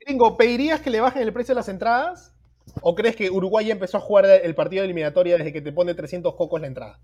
[0.00, 2.34] Gringo, ¿pedirías que le bajen el precio de las entradas?
[2.82, 5.72] ¿O crees que Uruguay ya empezó a jugar el partido de eliminatoria desde que te
[5.72, 6.98] pone 300 cocos la entrada?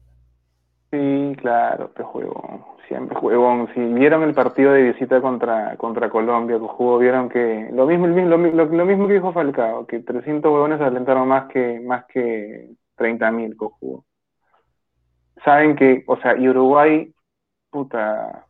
[0.90, 3.66] Sí, claro, te juego, siempre juego.
[3.74, 8.06] Si vieron el partido de visita contra, contra Colombia, que jugó, vieron que lo mismo,
[8.06, 12.76] lo, lo- lo mismo que dijo Falcao, que 300 huevones alentaron más que, más que
[12.96, 14.04] 30.000 cojudo.
[15.42, 17.12] Saben que, o sea, y Uruguay,
[17.70, 18.46] puta,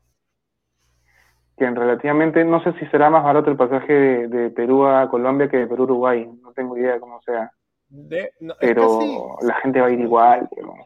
[1.57, 5.09] que en relativamente, no sé si será más barato el pasaje de, de Perú a
[5.09, 7.51] Colombia que de Perú a Uruguay, no tengo idea cómo sea,
[7.89, 10.79] De- no, es pero la gente va a ir igual, weón.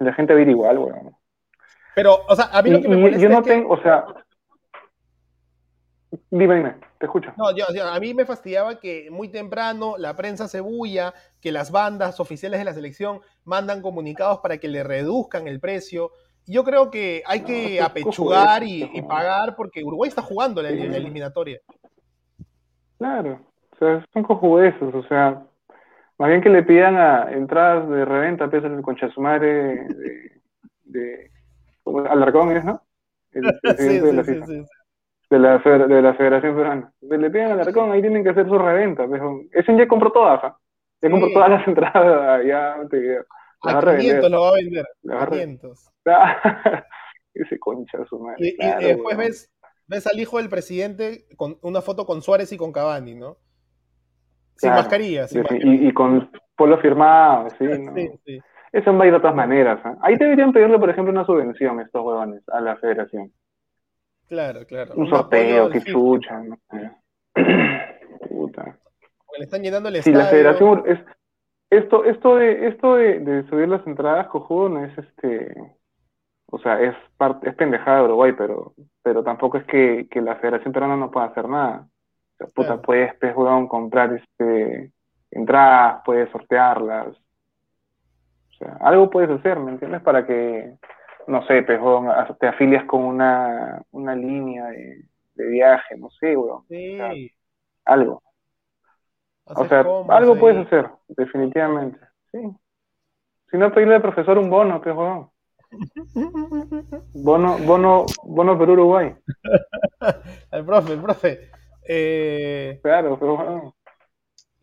[0.00, 1.16] La gente va a ir igual, weón.
[1.94, 3.70] Pero, o sea, a mí lo que me y molesta yo no es que- tengo,
[3.74, 4.04] o sea,
[6.30, 7.32] dime, dime, te escucho.
[7.36, 11.52] No, yo- yo- a mí me fastidiaba que muy temprano la prensa se bulla, que
[11.52, 16.10] las bandas oficiales de la selección mandan comunicados para que le reduzcan el precio.
[16.46, 20.88] Yo creo que hay que No, apechugar y, pagar porque Uruguay está jugando la, Sí.
[20.88, 21.60] la eliminatoria.
[22.98, 23.40] Claro,
[23.72, 25.42] o sea, son cojudesos, o sea,
[26.18, 30.40] más bien que le pidan a entradas de reventa, pesos el concha de de,
[30.84, 31.30] de.
[32.08, 32.80] Alarcón es, ¿no?
[33.32, 34.81] El Sí, presidente de, la sí, sí, sí.
[35.32, 36.92] De la de la Federación Peruana.
[37.08, 39.40] Que le pidan a Alarcón, ahí tienen que hacer su reventa, pejo.
[39.52, 40.58] Ese ya compró todas, ¿ah?
[41.00, 41.34] Ya compró Sí.
[41.34, 43.16] todas las entradas, ya te
[43.64, 44.06] las A a revender.
[44.20, 44.86] 500 lo va a vender.
[45.10, 45.90] A re- 500.
[47.34, 48.36] Ese concha su madre.
[48.40, 49.52] Y, y- y después ves,
[49.86, 53.36] ves al hijo del presidente con una foto con Suárez y con Cavani, ¿no?
[54.56, 55.88] Sin Claro, mascarilla, sin Y, mascarilla.
[55.88, 57.94] y con polo firmado, sí, ¿no?
[57.94, 58.40] Sí, sí.
[58.72, 59.80] Eso va a ir de todas maneras.
[59.84, 59.96] ¿ah?
[60.02, 63.32] Ahí deberían pedirle, por ejemplo, una subvención a estos huevones, a la federación.
[64.32, 64.94] Claro, claro.
[64.96, 66.42] Un sorteo, fisco, chucha.
[66.42, 66.90] No sé.
[68.30, 68.78] Puta.
[69.36, 70.98] Le están llenando el Si la federación es
[71.68, 75.54] esto, esto de, esto de, de subir las entradas, cojudo, no es este,
[76.46, 78.72] o sea, es parte, es pendejada de Uruguay, pero,
[79.02, 81.86] pero tampoco es que, que la Federación Peruana no pueda hacer nada.
[81.86, 82.82] O sea, puta, Claro.
[82.82, 84.92] puedes, huevón, comprar este
[85.30, 87.08] entradas, puedes sortearlas.
[87.08, 90.00] O sea, algo puedes hacer, ¿me entiendes?
[90.00, 90.78] Para que,
[91.26, 91.80] no sé, pues,
[92.38, 95.04] te afilias con una, una línea de,
[95.34, 97.30] de viaje, no sé, huevón, Sí.
[97.84, 98.22] algo.
[99.44, 100.38] O sea, algo ahí.
[100.40, 101.98] puedes hacer, definitivamente.
[102.30, 102.38] Sí.
[103.50, 105.30] Si no, pedirle al profesor un bono, pues, huevón.
[107.14, 109.14] Bono, bono, bono Perú Uruguay.
[110.52, 111.50] El profe, el profe.
[111.88, 113.72] Eh, Claro, pero huevón.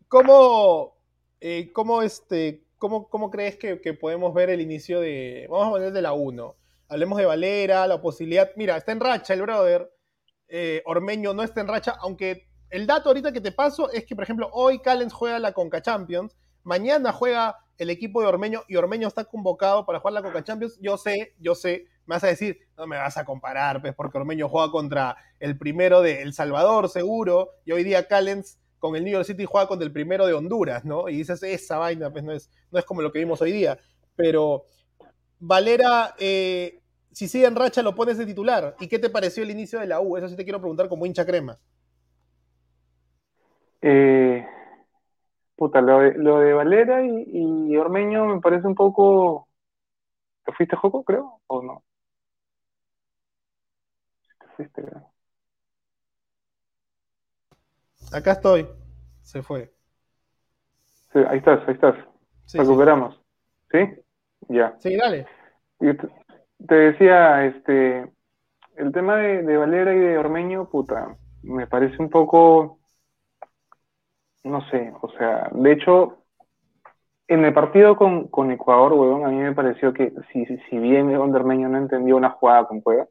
[0.08, 0.94] ¿Cómo,
[1.40, 5.46] eh, cómo, este, cómo, crees que, que podemos ver el inicio de.
[5.48, 6.56] Vamos a poner de la 1.
[6.88, 8.50] Hablemos de Valera, la posibilidad.
[8.56, 9.92] Mira, está en racha el brother.
[10.48, 14.14] eh, Ormeño no está en racha, aunque el dato ahorita que te paso es que,
[14.14, 18.76] por ejemplo, hoy Callens juega la Conca Champions, mañana juega el equipo de Ormeño y
[18.76, 20.78] Ormeño está convocado para jugar la Conca Champions.
[20.80, 24.18] Yo sé, yo sé, me vas a decir, no me vas a comparar, pues, porque
[24.18, 29.04] Ormeño juega contra el primero de El Salvador, seguro, y hoy día Callens con el
[29.04, 31.08] New York City juega contra el primero de Honduras, ¿no?
[31.08, 33.78] Y dices, esa vaina, pues no es, no es como lo que vimos hoy día.
[34.16, 34.64] Pero
[35.38, 36.80] Valera, eh,
[37.12, 38.74] si sigue en racha, lo pones de titular.
[38.80, 40.16] ¿Y qué te pareció el inicio de la U?
[40.16, 41.58] Eso sí te quiero preguntar como hincha crema.
[43.82, 44.46] Eh,
[45.56, 49.48] puta, lo de, Valera y, Ormeño me parece un poco.
[50.44, 51.40] ¿Te fuiste, Joco, creo?
[51.46, 51.84] ¿O no?
[54.38, 55.19] Te fuiste, creo.
[58.12, 58.68] Acá estoy.
[59.22, 59.70] Se fue.
[61.12, 61.94] te- ahí estás, ahí estás.
[62.46, 62.58] Sí, sí.
[62.58, 63.20] Recuperamos.
[63.70, 63.78] ¿Sí?
[64.48, 64.74] Ya.
[64.78, 65.26] Sí, dale.
[65.80, 65.94] Y
[66.66, 68.10] te, decía, este,
[68.76, 72.80] el tema de, de Valera y de Ormeño, puta, me parece un poco,
[74.44, 76.24] no sé, o sea, de hecho,
[77.28, 81.14] en el partido con, con Ecuador, huevón, a mí me pareció que si, si, bien
[81.14, 83.06] Ormeño no entendió una jugada con Cueva,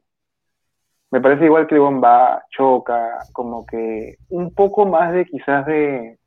[1.10, 6.18] me parece igual que Egon va, choca, como que un poco más de quizás de,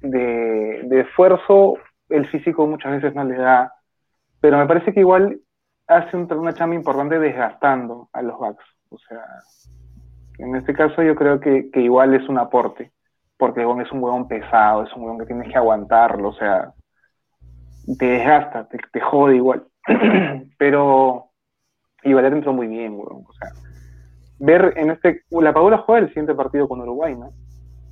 [0.00, 1.76] de, esfuerzo,
[2.10, 3.72] el físico muchas veces no le da,
[4.40, 5.40] pero me parece que igual
[5.86, 8.64] hace un- una chamba importante desgastando a los backs.
[8.90, 9.24] O sea,
[10.38, 12.92] en este caso yo creo que, que igual es un aporte,
[13.38, 16.72] porque Egon es un huevón pesado, es un huevón que tienes que aguantarlo, o sea,
[17.98, 19.66] te desgasta, te, te jode igual.
[20.58, 21.30] Pero,
[22.04, 23.48] Valera entró muy bien, huevón, o sea,
[24.38, 27.32] ver en este, la Padula juega el siguiente partido con Uruguay, ¿no?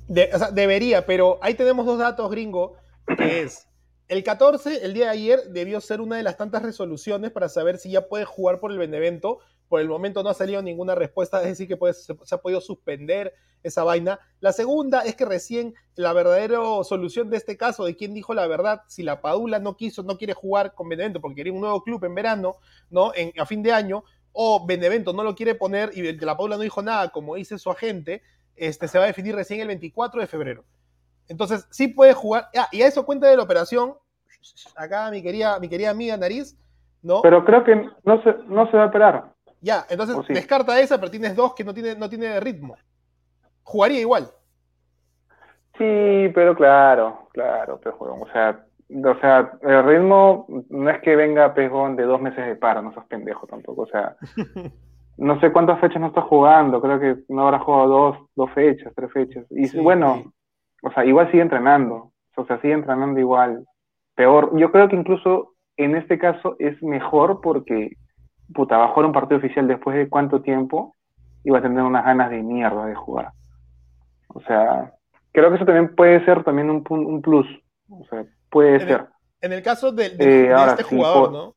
[0.07, 2.75] De- o sea, debería, pero ahí tenemos dos datos, gringo,
[3.17, 3.67] que es
[4.07, 7.77] el 14, el día de ayer, debió ser una de las tantas resoluciones para saber
[7.77, 9.39] si ya puede jugar por el Benevento.
[9.67, 12.37] Por el momento no ha salido ninguna respuesta, es decir, que puede- se, se ha
[12.37, 13.33] podido suspender
[13.63, 14.17] esa vaina.
[14.39, 18.47] La segunda es que recién la verdadera solución de este caso, de quién dijo la
[18.47, 21.83] verdad, si la Padula no quiso, no quiere jugar con Benevento porque quería un nuevo
[21.83, 22.55] club en verano,
[22.89, 23.11] ¿no?
[23.13, 24.05] En, a fin de año,
[24.39, 27.71] o Benevento no lo quiere poner y la Padula no dijo nada, como dice su
[27.71, 28.21] agente,
[28.55, 30.63] este, se va a definir recién el 24 de febrero.
[31.27, 32.47] Entonces, sí puede jugar.
[32.55, 33.95] Ah, y a eso cuenta de la operación.
[34.75, 36.55] Acá mi querida, mi querida amiga Nariz,
[37.01, 37.23] ¿no?
[37.23, 39.33] Pero creo que no se, no se va a operar.
[39.59, 42.77] ya, entonces descarta esa, pero tienes dos que no tiene, no tiene ritmo.
[43.63, 44.29] Jugaría igual.
[45.79, 48.21] Sí, pero claro, claro, pero juego.
[48.21, 52.55] O sea, o sea, el ritmo no es que venga pejón de dos meses de
[52.55, 53.81] paro, no seas pendejo tampoco.
[53.83, 54.15] O sea,
[55.17, 58.93] no sé cuántas fechas no está jugando, creo que no habrá jugado dos, dos fechas,
[58.95, 59.45] tres fechas.
[59.51, 60.29] Y Sí, bueno, sí.
[60.83, 63.65] o sea, igual sigue entrenando, o sea, sigue entrenando igual.
[64.15, 67.97] Peor, yo creo que incluso en este caso es mejor porque,
[68.53, 70.95] puta, va a jugar un partido oficial después de cuánto tiempo
[71.43, 73.31] y va a tener unas ganas de mierda de jugar.
[74.29, 74.93] O sea,
[75.31, 77.47] creo que eso también puede ser también un, un plus.
[77.89, 79.05] O sea, puede En el- ser.
[79.41, 81.43] En el caso de, de- Eh, de ahora este sí, jugador, por- ¿no?
[81.49, 81.53] O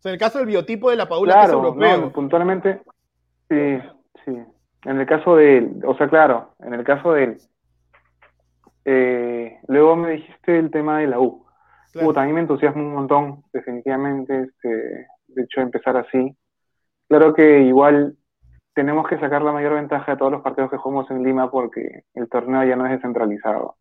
[0.00, 1.96] sea, en el caso del biotipo de la Paula, que es europeo.
[1.98, 2.82] no, puntualmente,
[3.48, 3.78] sí,
[4.24, 4.38] sí.
[4.84, 7.38] En el caso de él, o sea, claro, en el caso de él.
[8.84, 11.44] Eh, luego me dijiste el tema de la U.
[11.92, 12.18] Claro.
[12.20, 16.36] A mí me entusiasma un montón, definitivamente, este, de hecho, empezar así.
[17.08, 18.16] Claro que igual
[18.74, 22.02] tenemos que sacar la mayor ventaja de todos los partidos que jugamos en Lima porque
[22.14, 23.76] el torneo ya no es descentralizado.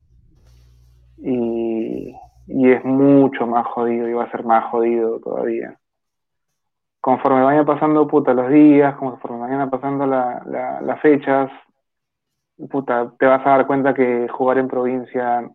[1.17, 2.15] Y,
[2.47, 5.77] es mucho más jodido y va a ser más jodido todavía.
[6.99, 11.49] Conforme vayan pasando puta, los días, conforme vayan pasando la- la- las fechas,
[12.69, 15.49] puta, te vas a dar cuenta que jugar en provincia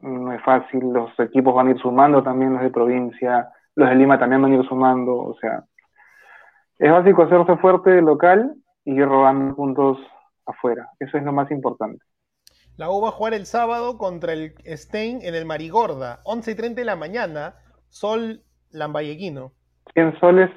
[0.00, 3.94] no es fácil, los equipos van a ir sumando también los de provincia, los de
[3.96, 5.64] Lima también van a ir sumando, o sea,
[6.78, 9.98] es básico hacerse fuerte local y ir robando puntos
[10.46, 12.02] afuera, eso es lo más importante.
[12.76, 16.54] La U va a jugar el sábado contra el Stein en el Marigorda, 11 y
[16.54, 17.56] 30 de la mañana,
[17.88, 19.52] Sol Lambayequino.
[19.94, 20.50] 100 soles,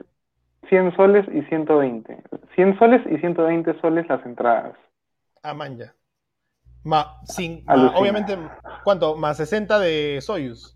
[0.70, 2.24] 100 soles y 120.
[2.56, 4.76] 100 soles y 120 soles las entradas.
[5.42, 5.94] a Manja.
[6.86, 8.38] Ma, sin, ma- obviamente,
[8.84, 9.16] ¿cuánto?
[9.16, 10.76] Más 60 de Soyuz.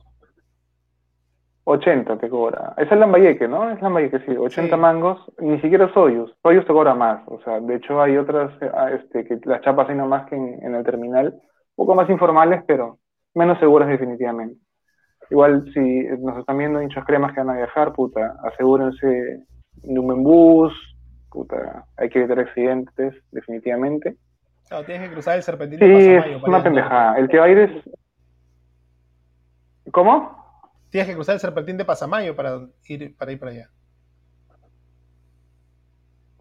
[1.69, 2.73] 80 te cobra.
[2.77, 3.69] Esa es Lambayeque, ¿no?
[3.69, 4.31] Es Lambayeque, sí.
[4.37, 4.81] 80 Sí.
[4.81, 5.19] mangos.
[5.39, 6.33] Ni siquiera Soyuz.
[6.41, 7.21] Soyuz te cobra más.
[7.27, 10.35] O sea, de hecho hay otras, eh, ah, este, que las chapas hay nomás que
[10.35, 11.33] en, en el terminal.
[11.75, 12.99] Un poco más informales, pero
[13.35, 14.55] menos seguras definitivamente.
[15.29, 19.05] Igual si nos están viendo hinchas cremas que van a viajar, puta, asegúrense
[19.83, 20.73] de un buen bus,
[21.29, 24.15] puta, hay que evitar accidentes, definitivamente.
[24.69, 27.17] Claro, tienes que cruzar el serpentín Sí, es una pendejada.
[27.17, 27.71] El que va a ir es...
[29.91, 30.46] ¿Cómo?
[30.97, 33.69] Tienes que cruzar el serpentín de Pasamayo para ir para, ir para allá.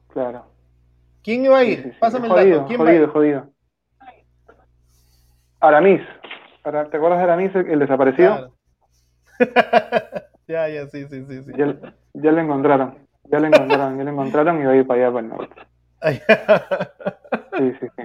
[0.09, 0.46] Claro.
[1.22, 1.82] ¿Quién iba a ir?
[1.82, 1.96] sí, sí.
[2.00, 2.66] Pásame jodido, el dato.
[2.66, 3.11] ¿Quién va a jodido, ir?
[3.11, 3.50] jodido.
[5.61, 6.00] Aramis.
[6.64, 8.34] Ara- ¿Te acuerdas de Aramis, el, el desaparecido?
[8.34, 8.57] Claro.
[10.48, 11.42] ya, ya, sí, sí, sí.
[11.42, 11.52] sí.
[11.54, 11.76] Ya,
[12.14, 13.07] ya lo encontraron.
[13.24, 15.62] Ya lo encontraron, ya lo encontraron y va a ir para allá, para el norte.
[17.59, 18.02] Sí, sí, sí.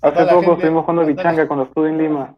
[0.00, 2.34] Hace poco gente- estuvimos jugando bichanga cuando estuve en Lima.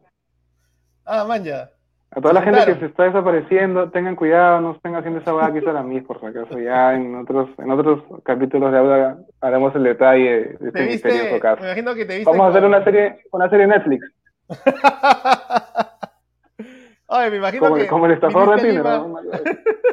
[1.07, 1.71] ah, man, ya.
[2.17, 5.53] A toda la gente que se está desapareciendo, tengan cuidado, no estén haciendo esa vaga
[5.53, 6.59] que hizo Aramis, por si acaso.
[6.61, 11.09] Ya en otros, en otros capítulos de ahora haremos el detalle de este ¿Te viste?
[11.09, 11.63] misterioso caso.
[11.63, 12.31] Me imagino que te viste.
[12.31, 14.07] Vamos a hacer una serie, una serie Netflix.
[17.09, 17.87] Ay, me imagino Como, que.
[17.87, 18.85] como el estafador de Tinder.
[18.85, 19.17] ¿no?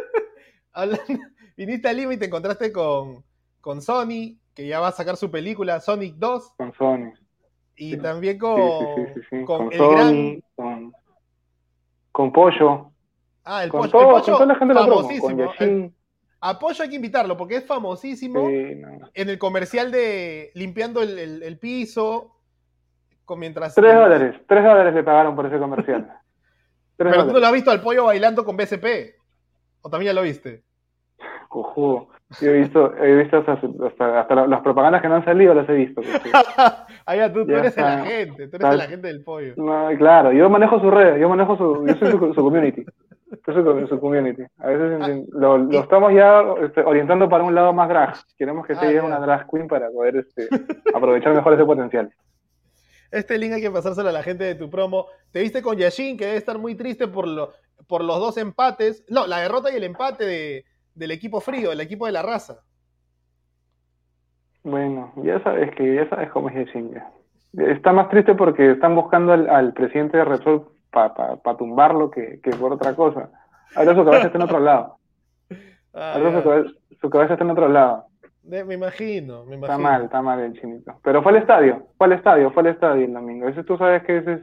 [0.73, 1.03] hablando-
[1.57, 3.23] viniste a Lima y te encontraste con,
[3.59, 6.53] con Sony, que ya va a sacar su película Sonic 2.
[6.57, 7.11] Con Sony.
[7.75, 7.97] Y Sí.
[7.97, 9.45] también con, sí, sí, sí, sí.
[9.45, 10.41] con Con, el Sony, gran.
[10.55, 10.93] con,
[12.11, 12.91] con Pollo,
[13.43, 15.91] Ah, el con, pollo, todo, el con toda la gente de la promo, con famosísimo.
[16.43, 19.09] A Pollo hay que invitarlo porque es famosísimo Sí, no.
[19.13, 22.35] en el comercial de limpiando el, el- el piso.
[23.25, 23.73] Con mientras.
[23.75, 26.11] Tres dólares, tres dólares le pagaron por ese comercial.
[26.97, 29.15] Pero tú no lo has visto al pollo bailando con BSP.
[29.81, 30.63] ¿O también ya lo viste?
[31.47, 32.09] Cojudo.
[32.39, 35.53] Yo he visto, he visto hasta, hasta, hasta la- las propagandas que no han salido,
[35.53, 36.01] las he visto.
[37.05, 39.53] Ah, ya, tú, tú Ya eres el agente, tú eres el agente del pollo.
[39.57, 42.85] No, claro, yo manejo su red, yo manejo su, yo soy su, su community.
[43.47, 44.43] Yo soy su, community.
[44.57, 48.15] A veces Ah, lo, lo estamos ya este, orientando para un lado más drag.
[48.37, 49.03] Queremos que Ah, sea ya.
[49.03, 50.47] una drag queen para poder este,
[50.93, 52.11] aprovechar mejor ese potencial.
[53.09, 55.07] Este link hay que pasárselo a la gente de tu promo.
[55.31, 57.51] Te viste con Yashin, que debe estar muy triste por, lo,
[57.87, 59.03] por los dos empates.
[59.09, 62.59] No, la derrota y el empate de- del equipo frío, del equipo de la raza.
[64.63, 67.09] Bueno, ya sabes que ya sabes cómo es Yashin ya.
[67.53, 72.51] Está más triste porque están buscando al, al presidente de Repsol para tumbarlo que, que
[72.51, 73.29] por otra cosa.
[73.75, 74.97] Ahora su cabeza está en otro lado.
[75.93, 76.69] Ah, Ahora su cabeza,
[77.01, 78.05] su cabeza está en otro lado.
[78.43, 79.65] De- me imagino, me imagino.
[79.65, 80.93] Está mal, está mal el chinito.
[81.03, 83.47] Pero fue al estadio, fue al estadio, fue al estadio el domingo.
[83.47, 84.41] Ese tú sabes que ese, es-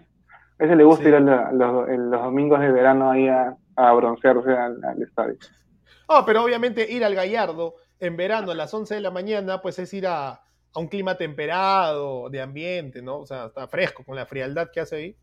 [0.58, 1.08] ese le gusta Sí.
[1.10, 5.36] ir a la- los, los domingos de verano ahí a, a broncearse al, al estadio.
[6.08, 9.78] Ah, pero obviamente ir al Gallardo en verano a las 11 de la mañana, pues
[9.78, 10.40] es ir a, a
[10.80, 13.18] un clima temperado, de ambiente, ¿no?
[13.18, 15.16] O sea, está fresco con la frialdad que hace ahí.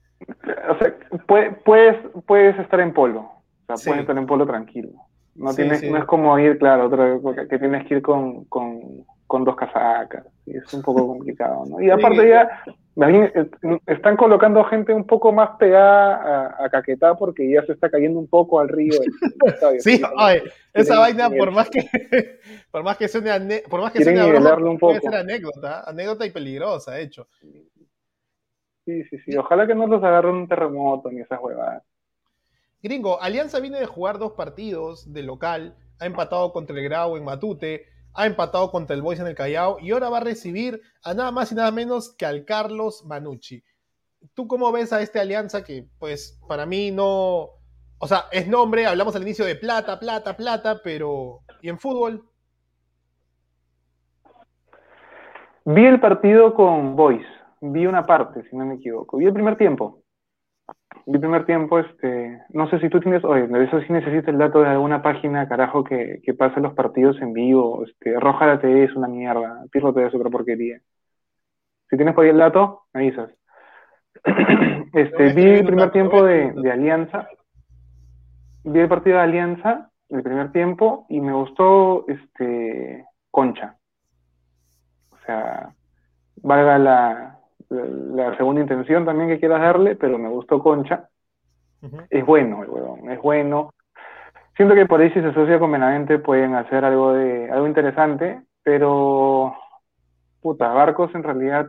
[0.69, 0.97] O sea,
[1.27, 3.19] pue- puedes, puedes estar en polo.
[3.21, 3.85] O sea, Sí.
[3.89, 4.89] puedes estar en polo tranquilo.
[5.35, 5.89] No, Sí, tienes, sí.
[5.91, 7.19] no es como ir, claro, otra,
[7.49, 9.05] que tienes que ir con, con,
[9.35, 10.25] con dos casacas.
[10.45, 11.81] y es un poco complicado, ¿no?
[11.81, 12.63] Y aparte ya,
[12.95, 13.49] eh,
[13.85, 18.17] están colocando gente un poco más pegada a, a Caquetá porque ya se está cayendo
[18.17, 18.93] un poco al río.
[18.93, 19.11] el.
[19.81, 20.41] Sí, ay,
[20.73, 21.81] esa vaina, por más que,
[22.71, 24.25] por más que suene, por más que suene a
[24.55, 25.11] un puede poco.
[25.11, 27.27] ser anécdota, anécdota y peligrosa, de hecho.
[28.85, 29.35] Sí, sí, sí.
[29.35, 31.83] Ojalá que no los agarre un terremoto ni esas huevadas.
[32.81, 37.25] Gringo, Alianza viene de jugar dos partidos de local, ha empatado contra el Grau en
[37.25, 41.13] Matute, ha empatado contra el Boys en el Callao y ahora va a recibir a
[41.13, 43.63] nada más y nada menos que al Carlos Manucci.
[44.33, 47.49] ¿Tú cómo ves a este Alianza que, pues, para mí no.
[47.97, 51.41] O sea, es nombre, hablamos al inicio de plata, plata, plata, pero.
[51.61, 52.23] ¿Y en fútbol?
[55.65, 57.25] Vi el partido con Boys,
[57.59, 59.17] vi una parte, si no me equivoco.
[59.17, 60.04] Vi el primer tiempo.
[61.07, 64.27] Vi el primer tiempo, este, no sé si tú tienes, oye, de eso sí necesitas
[64.29, 67.83] el dato de alguna página, carajo, que, que pase los partidos en vivo.
[67.85, 70.79] Este, Roja la TV es una mierda, Pirlo TV es otra porquería.
[71.89, 73.29] Si tienes por ahí el dato, me avisas.
[74.93, 77.27] Este, vi el primer tiempo de, de Alianza,
[78.63, 83.75] vi el partido de Alianza, el primer tiempo, y me gustó este Concha.
[85.11, 85.75] O sea,
[86.37, 87.34] valga la,
[87.69, 91.09] la, segunda intención también que quieras darle, pero me gustó Concha.
[92.09, 93.73] Es bueno el huevón, es bueno.
[94.55, 98.41] Siento que por ahí si se asocia con Benavente pueden hacer algo de algo interesante,
[98.63, 99.53] pero
[100.41, 101.67] puta, Barcos en realidad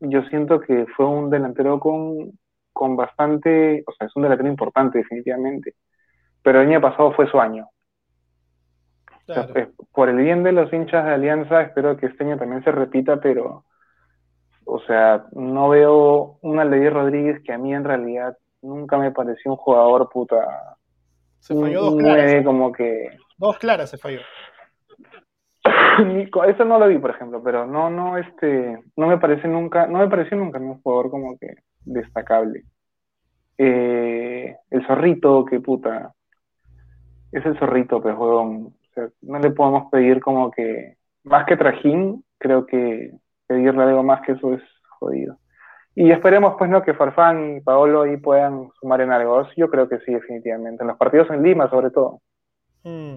[0.00, 2.38] yo siento que fue un delantero con,
[2.72, 5.74] con bastante, o sea, es un delantero importante definitivamente,
[6.42, 7.68] pero el año pasado fue su año.
[9.28, 12.38] O sea, pues, por el bien de los hinchas de Alianza, espero que este año
[12.38, 13.64] también se repita, pero,
[14.70, 19.52] o sea, no veo un Aldair Rodríguez que a mí en realidad nunca me pareció
[19.52, 20.76] un jugador puta.
[21.38, 22.44] Se falló dos claras.
[22.44, 23.08] como que.
[23.38, 24.20] Dos claras se falló.
[26.48, 30.00] Eso no lo vi, por ejemplo, pero no, no, este, no me parece nunca, no
[30.00, 32.64] me pareció nunca un jugador como que destacable.
[33.56, 36.12] Eh, el zorrito, que puta,
[37.32, 38.66] es el zorrito, huevón.
[38.66, 43.12] O sea, no le podemos pedir como que, más que trajín, creo que
[43.48, 44.62] pedirle algo más que eso es
[45.00, 45.36] jodido.
[45.96, 46.82] Y esperemos, pues, ¿no?
[46.82, 49.48] Que Farfán y Paolo ahí puedan sumar en algo.
[49.56, 50.84] Yo creo que sí, definitivamente.
[50.84, 52.20] En los partidos en Lima, sobre todo.
[52.84, 53.16] Mm.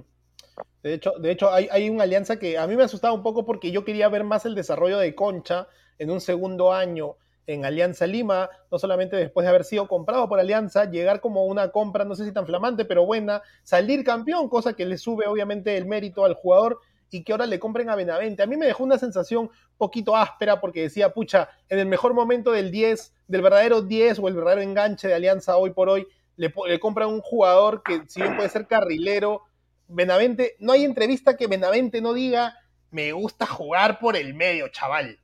[0.82, 3.46] De hecho, de hecho hay, hay una alianza que a mí me asustaba un poco
[3.46, 5.68] porque yo quería ver más el desarrollo de Concha
[6.00, 7.18] en un segundo año
[7.48, 11.72] en Alianza Lima, no solamente después de haber sido comprado por Alianza, llegar como una
[11.72, 15.78] compra, no sé si tan flamante, pero buena, salir campeón, cosa que le sube obviamente
[15.78, 16.80] el mérito al jugador
[17.12, 18.42] y que ahora le compren a Benavente.
[18.42, 22.52] A mí me dejó una sensación poquito áspera porque decía, pucha, en el mejor momento
[22.52, 26.08] del 10, del verdadero 10 o el verdadero enganche de Alianza hoy por hoy,
[26.38, 29.44] le, le compran un jugador que si bien puede ser carrilero,
[29.88, 32.56] Benavente, no hay entrevista que Benavente no diga,
[32.92, 35.20] me gusta jugar por el medio, chaval.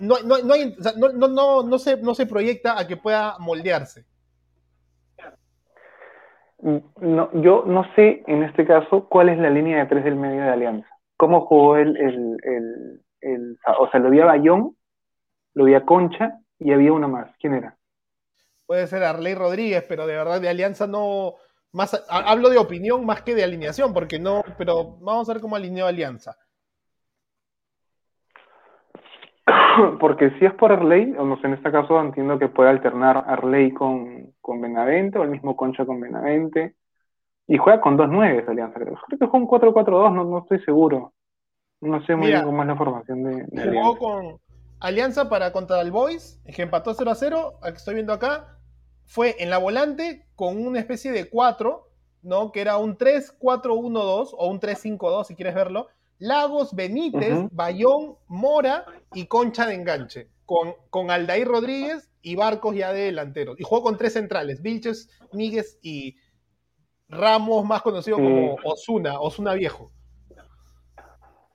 [0.00, 4.04] No, no- no no- se, no se proyecta a que pueda moldearse.
[6.58, 10.42] No, yo no sé en este caso cuál es la línea de tres del medio
[10.42, 10.88] de Alianza.
[11.16, 14.76] ¿Cómo jugó el, el, el, el- o sea, lo vi a Bayón,
[15.54, 17.34] lo vi a Concha y había uno más.
[17.38, 17.76] ¿Quién era?
[18.66, 21.34] Puede ser Arley Rodríguez, pero de verdad de Alianza no.
[21.72, 24.42] Más, ha- hablo de opinión más que de alineación, porque no.
[24.58, 26.36] Pero vamos a ver cómo alineó Alianza.
[30.00, 33.24] Porque si es por Arley, o no sé, en este caso entiendo que puede alternar
[33.28, 36.74] Arley con, con Benavente o el mismo Concha con Benavente.
[37.48, 38.98] Y juega con dos nueves Alianza, creo.
[39.06, 41.12] Creo que juega un 4-4-2, no, no estoy seguro.
[41.80, 43.98] No sé muy Mira, bien cómo es la formación de, de Jugó Alianza.
[43.98, 44.40] con
[44.80, 48.58] Alianza para contra el Boys, que empató 0 a 0, al que estoy viendo acá.
[49.04, 51.88] Fue en la volante con una especie de 4,
[52.22, 52.50] ¿no?
[52.50, 55.86] Que era un 3-4-1-2 o un 3-5-2, si quieres verlo.
[56.18, 57.48] Lagos, Benítez.
[57.52, 58.84] Bayón, Mora
[59.14, 60.28] y Concha de enganche.
[60.44, 63.58] Con, con Aldair Rodríguez y Barcos ya de delanteros.
[63.60, 66.16] Y jugó con tres centrales, Vilches, Míguez y
[67.08, 68.22] Ramos, más conocido Sí.
[68.22, 69.90] como Osuna, Osuna Viejo.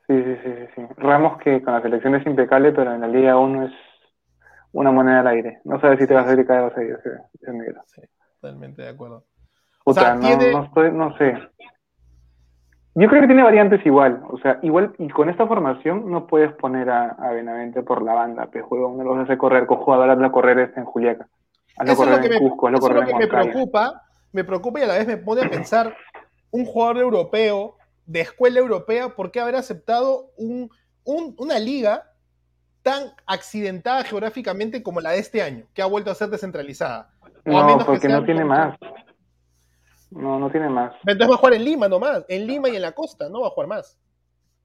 [0.07, 0.81] Sí, sí, sí, sí, sí.
[0.97, 3.71] Ramos que con la selección es impecable, pero en la Liga 1 es
[4.73, 5.59] una moneda al aire.
[5.63, 7.09] No sabes si te vas a ir y cae vas a ir ese,
[7.41, 7.81] ese negro.
[8.39, 9.23] Totalmente de acuerdo.
[9.83, 11.37] Puta, O sea, no, tiene- no estoy, no sé.
[12.93, 16.51] Yo creo que tiene variantes igual, o sea, igual, y con esta formación no puedes
[16.53, 19.65] poner a, a Benavente por la banda, pues juego, no lo vas a hacer correr,
[19.65, 21.25] con jugador, hazlo correr este en Juliaca,
[21.77, 23.17] hazlo Eso es correr lo que en me, Cusco, hazlo es correr lo que en
[23.17, 25.95] me preocupa, me preocupa y a la vez me pone a pensar
[26.51, 30.69] un jugador europeo de escuela europea, ¿por qué haber aceptado un,
[31.03, 32.03] un- una liga
[32.81, 37.13] tan accidentada geográficamente como la de este año, que ha vuelto a ser descentralizada?
[37.45, 38.77] O No, menos porque no tiene más.
[40.09, 40.93] No, no tiene más.
[41.05, 43.47] Entonces va a jugar en Lima nomás, en Lima y en la costa, no va
[43.47, 43.97] a jugar más.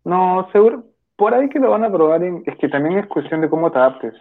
[0.04, 0.84] No, seguro,
[1.16, 3.70] por ahí que lo van a probar, en- es que también es cuestión de cómo
[3.70, 4.14] te adaptes.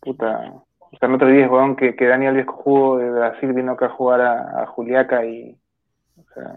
[0.00, 0.54] Puta,
[0.92, 3.86] o sea, no te olvides, weón, que, que Daniel Alves jugó de Brasil, vino acá
[3.86, 5.56] a jugar a, a Juliaca y,
[6.16, 6.56] o sea,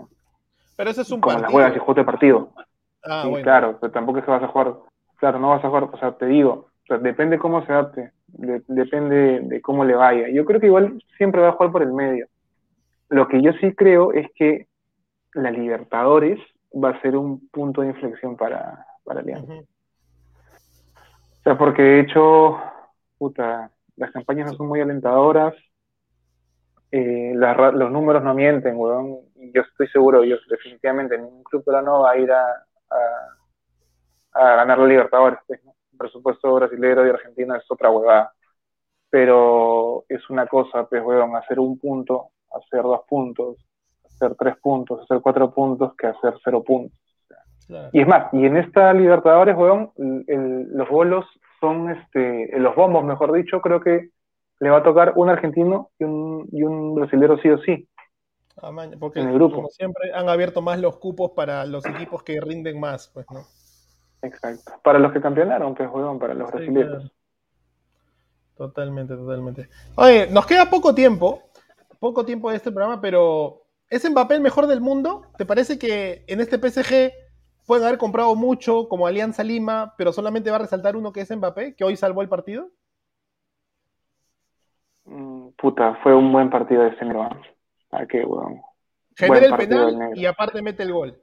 [0.75, 2.53] Pero ese es un como las juegas y jugó de partido.
[3.03, 3.43] Ah, Sí, bueno.
[3.43, 4.73] claro, pero tampoco es que vas a jugar,
[5.17, 8.11] claro, no vas a jugar, o sea, te digo, o sea, depende cómo se adapte,
[8.27, 10.29] de- depende de cómo le vaya.
[10.29, 12.27] Yo creo que igual siempre va a jugar por el medio.
[13.09, 14.67] Lo que yo sí creo es que
[15.33, 16.39] la Libertadores
[16.73, 19.53] va a ser un punto de inflexión para, para Alianza.
[19.53, 22.57] O sea, porque de hecho,
[23.17, 25.53] puta, las campañas no son muy alentadoras,
[26.91, 29.19] eh, ra- los números no mienten, weón.
[29.53, 32.45] Yo estoy seguro, yo definitivamente ningún club peruano va a ir a,
[32.89, 32.99] a,
[34.33, 35.39] a ganar la Libertadores.
[35.47, 35.73] Pues, ¿no?
[35.91, 38.33] El presupuesto brasileño y argentino es otra huevada.
[39.09, 43.57] Pero es una cosa, pues, weón, hacer un punto, hacer dos puntos,
[44.05, 46.97] hacer tres puntos, hacer cuatro puntos, que hacer cero puntos.
[47.67, 47.89] Claro.
[47.93, 51.25] Y es más, y en esta Libertadores, weón, el- los bolos
[51.61, 54.09] son, este, los bombos, mejor dicho, creo que
[54.59, 57.87] le va a tocar un argentino y un, y un brasilero sí o sí.
[58.61, 59.55] Ah, porque en el grupo.
[59.55, 63.45] como siempre han abierto más los cupos para los equipos que rinden más, pues, ¿no?
[64.21, 64.73] Exacto.
[64.83, 66.89] Para los que campeonaron, pues, weón, para los Sí, brasileños.
[66.89, 67.11] claro.
[68.55, 69.69] Totalmente, totalmente.
[69.95, 71.41] Oye, nos queda poco tiempo,
[71.99, 75.23] poco tiempo de este programa, pero ¿es Mbappé el mejor del mundo?
[75.37, 77.11] ¿Te parece que en este PSG
[77.67, 81.35] pueden haber comprado mucho como Alianza Lima, pero solamente va a resaltar uno que es
[81.35, 82.69] Mbappé, que hoy salvó el partido?
[85.05, 87.29] Mm, Puta, fue un buen partido de ese negro.
[87.91, 88.61] ¿A qué, weón?
[89.15, 91.17] Genera el penal y aparte mete el gol.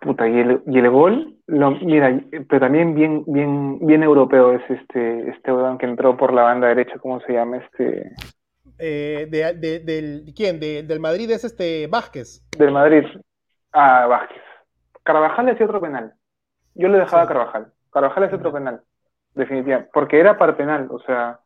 [0.00, 4.62] Puta, y el, y el gol, lo, mira, pero también bien, bien, bien europeo es
[4.70, 7.56] este, este weón que entró por la banda derecha, ¿cómo se llama?
[7.58, 8.12] Este,
[8.78, 10.58] Eh, de, de- del, ¿Quién?
[10.60, 12.42] De- del Madrid es este Vázquez.
[12.56, 13.04] del Madrid.
[13.72, 14.42] Ah, Vázquez.
[15.02, 16.14] Carvajal hacía otro penal.
[16.74, 17.72] Yo le dejaba a Carvajal.
[17.90, 18.82] Carvajal hacía otro penal.
[19.34, 19.90] Definitivamente.
[19.92, 20.88] Porque era para penal.
[20.90, 21.40] O sea,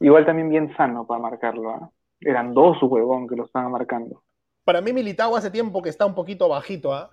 [0.00, 1.70] igual también bien sano para marcarlo.
[1.70, 1.90] ¿ah?
[2.20, 4.22] Eran dos, huevón, que lo estaban marcando.
[4.64, 7.10] Para mí Militao hace tiempo que está un poquito bajito, ¿ah?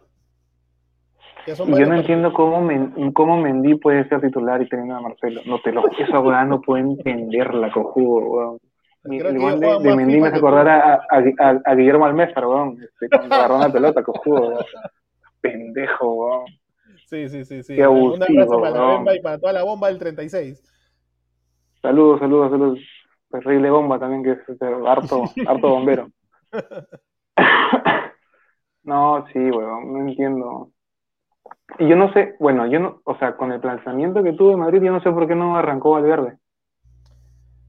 [1.46, 2.00] Y yo no partidos.
[2.00, 5.42] entiendo cómo, Men- cómo Mendy puede ser titular y teniendo a Marcelo.
[5.46, 8.58] No te lo esa weá no puedo entenderla, cojudo, weón.
[9.04, 11.00] Que gol de, Mendy me hace acordar a, a,
[11.40, 12.78] a- a Guillermo Almezar, weón.
[12.82, 14.66] Este, agarró una pelota, cojudo, weón.
[15.44, 16.46] Pendejo, weón.
[17.06, 17.76] Sí, sí, sí, sí.
[17.76, 19.16] Qué Un abrazo abusivo, para la weón.
[19.16, 20.64] Y para toda la bomba del 36.
[21.82, 22.80] Saludos, saludos, saludos.
[23.30, 26.08] Terrible bomba también, que es este, harto, harto bombero.
[28.86, 30.72] No, sí, weón, no entiendo.
[31.80, 34.60] Y yo no sé, bueno, yo no, o sea, con el planteamiento que tuvo en
[34.60, 36.38] Madrid, yo no sé por qué no arrancó Valverde.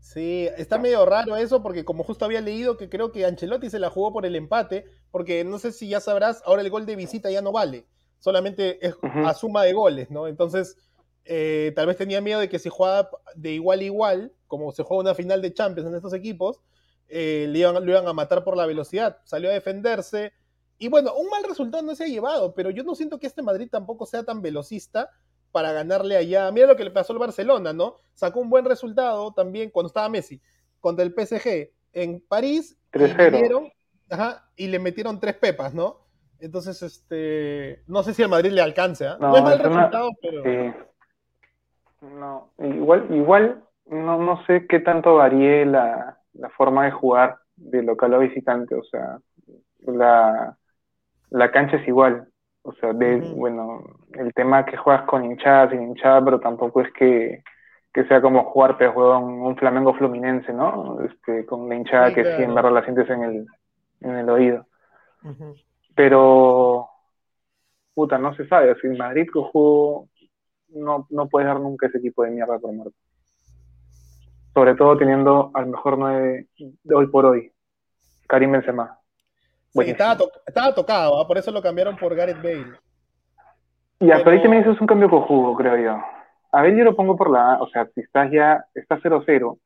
[0.04, 3.78] Sí, está medio raro eso porque como justo había leído que creo que Ancelotti se
[3.78, 6.94] la jugó por el empate, porque no sé si ya sabrás, ahora el gol de
[6.94, 7.86] visita ya no vale,
[8.18, 10.28] solamente es a suma de goles, ¿no?
[10.28, 10.76] Entonces,
[11.24, 14.82] eh, tal vez tenía miedo de que si jugaba de igual a igual, como se
[14.82, 16.60] juega una final de Champions en estos equipos,
[17.08, 19.16] eh, le iban, lo iban a matar por la velocidad.
[19.24, 20.34] Salió a defenderse.
[20.76, 23.40] Y bueno, un mal resultado no se ha llevado, pero yo no siento que este
[23.40, 25.08] Madrid tampoco sea tan velocista
[25.54, 26.50] para ganarle allá.
[26.50, 28.00] Mira lo que le pasó al Barcelona, ¿no?
[28.12, 30.40] Sacó un buen resultado también cuando estaba Messi
[30.80, 32.76] contra el PSG en París.
[32.92, 33.30] y 3-0.
[33.30, 33.68] vinieron,
[34.10, 36.00] ajá, y le metieron tres pepas, ¿no?
[36.40, 39.16] Entonces, este, no sé si al Madrid le alcance, ¿ah?
[39.20, 40.42] No, No, es mal una- resultado, pero...
[40.42, 40.74] Sí.
[42.02, 47.82] No, igual, igual no, no sé qué tanto varíe la, la forma de jugar de
[47.84, 49.18] local a visitante, o sea,
[49.86, 50.58] la,
[51.30, 52.28] la cancha es igual,
[52.66, 53.84] o sea, de, bueno,
[54.14, 57.44] el tema que juegas con hinchada, sin hinchada, pero tampoco es que,
[57.92, 60.98] que sea como jugar pero juego un, un Flamengo Fluminense, ¿no?
[61.02, 62.44] Este, con la hinchada Sí, que sí, claro.
[62.44, 63.46] en verdad la sientes en el,
[64.00, 64.66] en el oído.
[65.94, 66.88] Pero,
[67.94, 68.74] puta, no se sabe.
[68.80, 70.08] Si en Madrid que jugó,
[70.70, 72.96] no, no puedes dar nunca ese equipo de mierda por muerto.
[74.54, 77.52] Sobre todo teniendo al mejor 9 de hoy por hoy,
[78.26, 78.98] Karim Benzema.
[79.82, 81.26] Sí, estaba, to- estaba tocado, ¿ah?
[81.26, 82.78] por eso lo cambiaron por Gareth Bale.
[84.00, 86.02] Y hasta pero- ahí también eso es un cambio cojudo, creo yo.
[86.52, 89.58] A ver, yo lo pongo por la A, o sea, si estás ya, estás 0-0,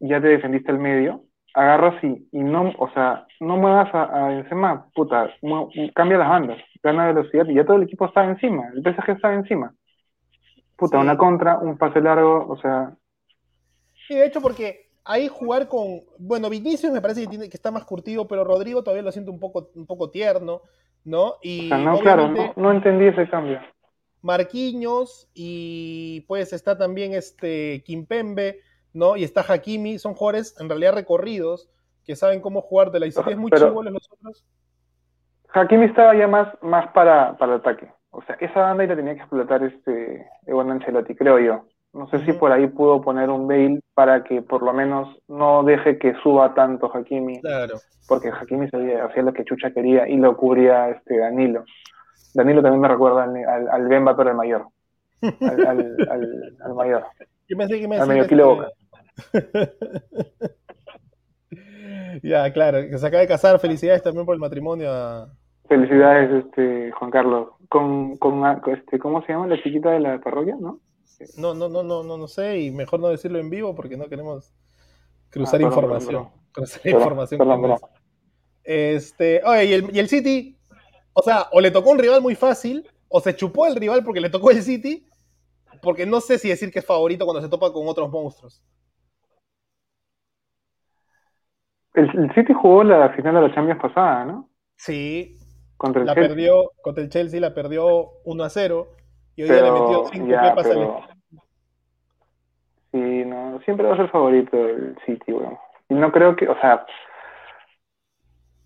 [0.00, 1.22] ya te defendiste el medio,
[1.54, 5.30] agarras y, y no, o sea, no muevas a, a Benzema, puta,
[5.94, 9.32] cambia las bandas, gana velocidad y ya todo el equipo está encima, el PSG está
[9.34, 9.74] encima.
[10.76, 11.02] Puta, Sí.
[11.02, 12.92] una contra, un pase largo, o sea,
[14.06, 16.02] Sí, de hecho, porque ahí jugar con.
[16.18, 19.30] Bueno, Vinicius me parece que, tiene, que está más curtido, pero Rodrigo todavía lo siento
[19.30, 20.62] un poco, un poco tierno,
[21.04, 21.34] ¿no?
[21.42, 23.60] Y sea, no, claro, no, no entendí ese cambio.
[24.22, 28.60] Marquinhos y pues está también este Kimpembe,
[28.92, 29.16] ¿no?
[29.16, 31.70] Y está Hakimi, son jugadores en realidad recorridos
[32.04, 33.32] que saben cómo jugar de la historia.
[33.32, 34.44] Es muy Pero- chivolos los otros.
[35.52, 37.88] Hakimi estaba ya más, más para, para el ataque.
[38.10, 41.64] O sea, esa banda ahí la tenía que explotar este Ewan Ancelotti, creo yo.
[41.96, 45.62] No sé si por ahí pudo poner un bail para que por lo menos no
[45.64, 47.76] deje que suba tanto Hakimi, Claro.
[48.06, 51.64] porque Hakimi sabía, hacía lo que Chucha quería y lo cubría este Danilo.
[52.34, 54.66] Danilo también me recuerda al, al, al Bemba, pero el mayor.
[55.22, 57.04] Al, al, al- al mayor.
[57.48, 58.64] Yo pensé que me Al medio kilo
[59.32, 59.76] este-
[62.22, 63.58] ya, claro, que se acaba de casar.
[63.58, 65.28] Felicidades también por el matrimonio a,
[65.68, 67.48] Felicidades, este Juan Carlos.
[67.68, 70.78] Con, con, este, ¿cómo se llama la chiquita de la parroquia, no?
[71.38, 74.08] No, no, no, no, no, no sé, y mejor no decirlo en vivo porque no
[74.08, 74.52] queremos
[75.30, 76.14] cruzar Ah, perdón, información.
[76.14, 77.38] perdón, Cruzar información.
[77.38, 77.90] con.
[78.64, 80.58] Este, oye, y el, y el City,
[81.12, 84.20] o sea, o le tocó un rival muy fácil, o se chupó el rival porque
[84.20, 85.06] le tocó el City,
[85.82, 88.62] porque no sé si decir que es favorito cuando se topa con otros monstruos.
[91.94, 94.50] El, el City jugó la final de la Champions pasada, ¿no?
[94.76, 95.38] Sí,
[95.78, 96.28] Contra el la Chelsea.
[96.34, 98.88] perdió contra el Chelsea, la perdió 1 a 0,
[99.36, 101.00] y hoy día le metió 5 ya, pepas al pero-
[102.92, 105.58] Sí, no, siempre va a ser favorito el City, weón.
[105.88, 106.86] Y no creo que, o sea,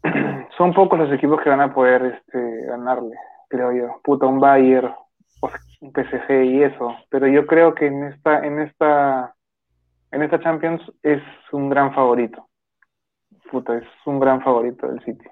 [0.56, 3.16] son pocos los equipos que van a poder este, ganarle,
[3.48, 4.00] creo yo.
[4.04, 4.94] Puta, un Bayern,
[5.80, 6.94] un PSG y eso.
[7.08, 9.34] Pero yo creo que en esta, en esta,
[10.12, 12.46] en esta Champions es un gran favorito.
[13.50, 15.26] Puta, es un gran favorito del City.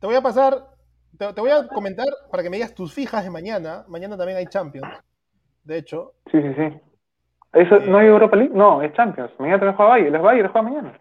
[0.00, 0.54] Te voy a pasar,
[1.20, 3.84] te, te voy a comentar para que me digas tus fijas de mañana.
[3.88, 4.88] Mañana también hay Champions,
[5.64, 6.14] de hecho.
[6.32, 6.80] Sí, sí, sí.
[7.52, 8.54] ¿Eso, Eh, ¿No hay Europa League?
[8.54, 9.30] No, es Champions.
[9.38, 10.12] Mañana también juega Bayern.
[10.14, 11.00] Los Bayern juega mañana.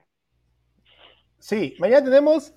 [1.37, 2.53] Sí, mañana tenemos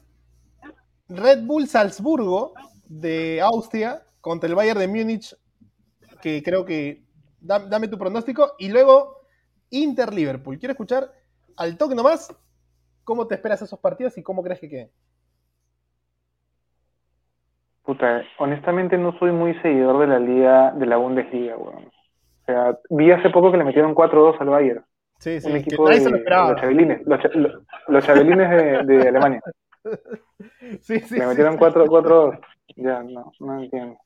[1.08, 2.54] Red Bull Salzburgo
[2.88, 5.36] de Austria contra el Bayern de Múnich,
[6.20, 7.04] que creo que
[7.40, 9.20] da- dame tu pronóstico, y luego
[9.70, 10.58] Inter Liverpool.
[10.58, 11.12] Quiero escuchar
[11.56, 12.34] al toque nomás
[13.04, 14.90] cómo te esperas esos partidos y cómo crees que queden.
[17.85, 21.87] Puta, honestamente no soy muy seguidor de la liga, de la Bundesliga, weón.
[21.87, 24.85] O sea, vi hace poco que le metieron 4-2 al Bayern.
[25.18, 26.51] Sí, sí, un que equipo nadie de, se lo de esperaba.
[26.53, 27.20] los chabelines, los,
[27.89, 29.41] los chabelines de, de Alemania.
[30.80, 31.59] Sí, sí, Le metieron sí.
[31.59, 32.41] 4-2.
[32.76, 33.99] Ya, no, no entiendo.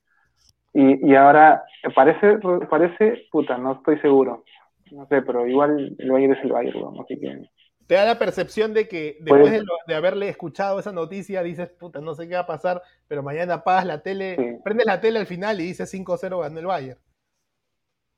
[0.74, 1.64] Y, y ahora,
[1.94, 4.44] parece, parece, puta, no estoy seguro.
[4.90, 7.48] No sé, pero igual el Bayern es el Bayern, weón, así que...
[7.86, 11.42] Te da la percepción de que después Pues- de, lo- de haberle escuchado esa noticia
[11.42, 14.58] dices, puta, no sé qué va a pasar, pero mañana apagas la tele, Sí.
[14.64, 16.98] prendes la tele al final y dices 5-0 ganó el Bayern.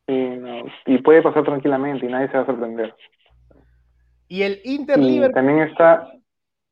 [0.07, 2.95] Sí, no, y puede pasar tranquilamente y nadie se va a sorprender.
[4.27, 6.11] Y el Inter Y Liverpool también está.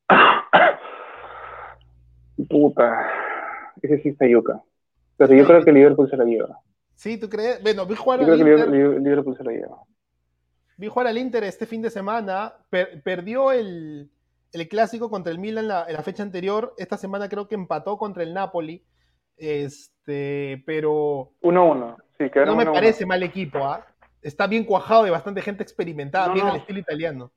[2.49, 3.09] Puta.
[3.81, 4.61] Ese sí está yuca.
[5.17, 6.59] Pero yo creo que Liverpool se lo lleva.
[6.95, 7.61] Sí, ¿tú crees?
[7.61, 9.77] Bueno, vi jugar, Yo creo que Inter, Liverpool, Liverpool se lo lleva.
[10.77, 12.53] Vi jugar al Inter este fin de semana.
[12.69, 14.09] per- perdió el,
[14.53, 16.73] el clásico contra el Milan la- en la fecha anterior.
[16.77, 18.83] Esta semana creo que empató contra el Napoli.
[19.35, 21.95] Este, pero 1-1.
[22.17, 22.73] Sí, quedaron no me 1-1.
[22.73, 23.85] parece mal equipo, ¿ah?
[24.21, 26.51] Está bien cuajado de bastante gente experimentada, No, bien no.
[26.53, 27.31] al estilo italiano.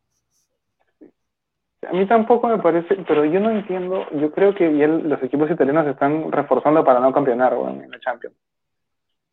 [1.88, 4.06] A mí tampoco me parece, pero yo no entiendo.
[4.12, 8.36] Yo creo que los equipos italianos se están reforzando para no campeonar en la Champions.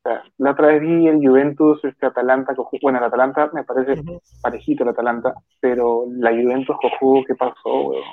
[0.07, 2.79] Sea, la otra vez vi el Juventus, este Atalanta, cojudo.
[2.81, 4.01] bueno, el Atalanta me parece
[4.41, 8.03] parejito el Atalanta, pero la Juventus cojudo, ¿qué pasó, weón?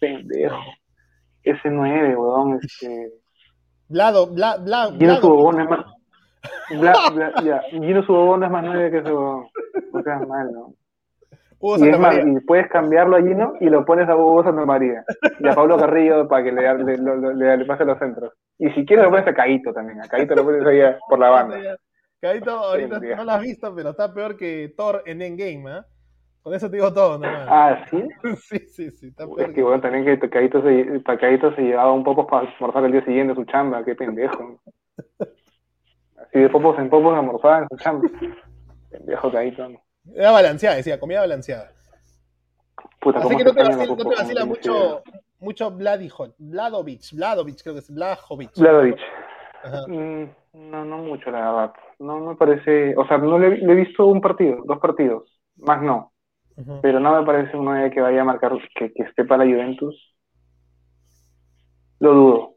[0.00, 0.56] Pendejo.
[1.42, 3.12] Ese 9, weón, este...
[3.88, 5.20] Vlado, Bla, Bla, Vlado.
[5.20, 5.86] Subobón es más...
[6.70, 9.46] Bla, bla, ya, Gino Subobón es más 9 que ese weón.
[9.92, 10.74] No seas mal, ¿no?
[11.60, 14.64] Hugo Y, es más, y puedes cambiarlo a Gino y lo pones a Hugo Santa
[14.64, 15.04] María
[15.40, 16.96] y a Pablo Carrillo para que le, le,
[17.34, 18.32] le- le pase los centros.
[18.58, 21.30] Y si quieres lo pones a Caíto también, a Caíto lo pones ahí por la
[21.30, 21.78] banda.
[22.20, 25.86] Caíto, ahorita no lo has visto, pero está peor que Thor en Endgame, ¿ah?
[26.42, 27.46] Con eso te digo todo, nomás.
[27.48, 28.02] Ah, sí.
[28.48, 31.92] Sí, sí, sí, está peor Es que bueno, también que Caíto se, Caíto se llevaba
[31.92, 34.60] un popo para almorzar el día siguiente su chamba, qué pendejo.
[36.16, 38.08] Así de popos en popos almorzaba en su chamba.
[38.90, 39.68] Pendejo Caíto.
[40.14, 41.72] Era balanceada, decía, comida balanceada.
[43.00, 45.02] Puta, Así ¿cómo que no te vacila, no te vacila mucho,
[45.38, 47.90] mucho Vladijo- Vladovich, Vladovich, creo que es.
[47.94, 48.50] Vlahovic.
[49.62, 49.86] Ajá.
[49.86, 51.72] Mm, No, no mucho, la verdad.
[51.98, 55.82] No me parece, o sea, no le, le he visto un partido, dos partidos, más
[55.82, 56.12] no.
[56.82, 59.50] Pero no me parece un 9 que vaya a marcar que, que esté para la
[59.52, 60.16] Juventus.
[62.00, 62.54] Lo dudo.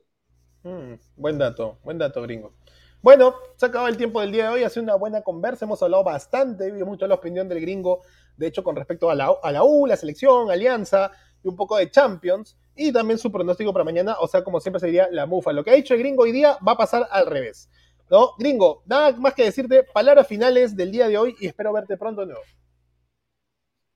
[0.63, 2.53] Mm, buen dato, buen dato, gringo.
[3.01, 5.81] Bueno, se acabó el tiempo del día de hoy, ha sido una buena conversa, hemos
[5.81, 8.01] hablado bastante, vimos mucho la opinión del gringo,
[8.37, 11.09] de hecho, con respecto a la, U, la selección, Alianza,
[11.43, 14.79] y un poco de Champions, y también su pronóstico para mañana, o sea, como siempre
[14.79, 15.51] se diría, la mufa.
[15.51, 17.71] Lo que ha dicho el gringo hoy día va a pasar al revés.
[18.11, 18.31] ¿No?
[18.37, 22.21] Gringo, nada más que decirte, palabras finales del día de hoy y espero verte pronto
[22.21, 22.41] de nuevo.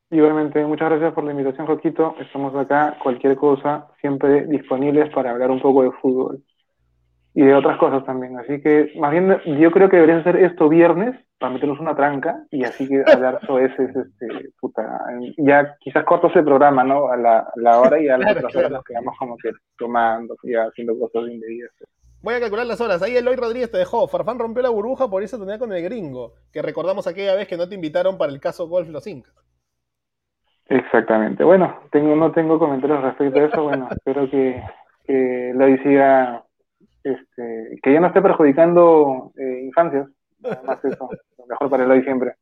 [0.10, 2.16] Igualmente, muchas gracias por la invitación, Joquito.
[2.20, 6.44] Estamos acá, cualquier cosa, siempre disponibles para hablar un poco de fútbol
[7.36, 8.40] y de otras cosas también.
[8.40, 12.46] Así que, más bien, yo creo que deberías hacer esto viernes para meternos una tranca
[12.50, 15.00] y así que hablar sobre ese, este, puta,
[15.38, 17.10] ya quizás cortos el programa, ¿no?
[17.10, 20.36] A la, a la hora y a las otras horas nos quedamos como que tomando,
[20.44, 21.72] ya haciendo cosas indebidas.
[22.22, 23.04] Voy a calcular las horas.
[23.04, 24.08] Ahí Eloy Rodríguez te dejó.
[24.08, 26.34] Farfán rompió la burbuja por irse a tener con el gringo.
[26.52, 29.36] Que recordamos aquella vez que no te invitaron para el caso Golf Los Incas.
[30.68, 31.44] Exactamente.
[31.44, 33.64] Bueno, tengo, no tengo comentarios respecto a eso.
[33.64, 34.64] Bueno, espero que,
[35.06, 36.45] que Eloy siga,
[37.06, 40.08] este, que ya no esté perjudicando eh, infancias.
[40.40, 41.10] Nada más eso.
[41.38, 42.36] Lo mejor para Eloy siempre.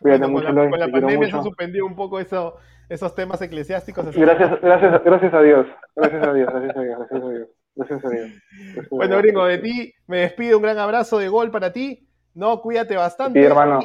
[0.00, 0.70] Cuídate Bueno, mucho, con la, Eloy.
[0.70, 1.42] con la pandemia se mucho.
[1.48, 2.56] suspendió un poco eso,
[2.88, 4.14] esos temas eclesiásticos.
[4.16, 5.66] Gracias, gracias, gracias a Dios.
[5.94, 7.48] Gracias a Dios, gracias a Dios, gracias a Dios.
[7.76, 8.30] Gracias a Dios.
[8.56, 10.56] Gracias a Bueno, gringo, de ti me despido.
[10.56, 12.06] Un gran abrazo de gol para ti.
[12.34, 13.38] No, cuídate bastante.
[13.40, 13.78] Sí, hermano.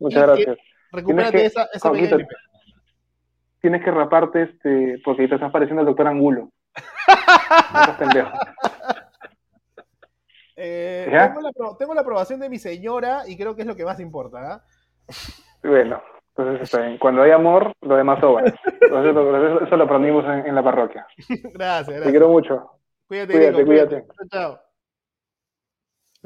[0.00, 0.58] Muchas Y- gracias.
[0.92, 2.34] Recupérate que- esa, esa pequeña gripe.
[3.60, 6.50] Tienes que raparte este, porque te estás pareciendo al doctor Angulo.
[7.86, 8.30] No pendejo.
[10.56, 13.84] Eh, tengo, la, tengo la aprobación de mi señora y creo que es lo que
[13.84, 14.38] más importa.
[14.54, 14.64] ¿ah?
[15.62, 16.02] Bueno,
[16.36, 16.98] entonces está bien.
[16.98, 18.46] Cuando hay amor, lo demás sobra.
[18.80, 21.06] Entonces, eso, eso lo aprendimos en, en la parroquia.
[21.28, 22.10] gracias, Te gracias.
[22.10, 22.70] quiero mucho.
[23.06, 24.04] Cuídate, Cuídate, cuídate.
[24.16, 24.65] Chao, chao.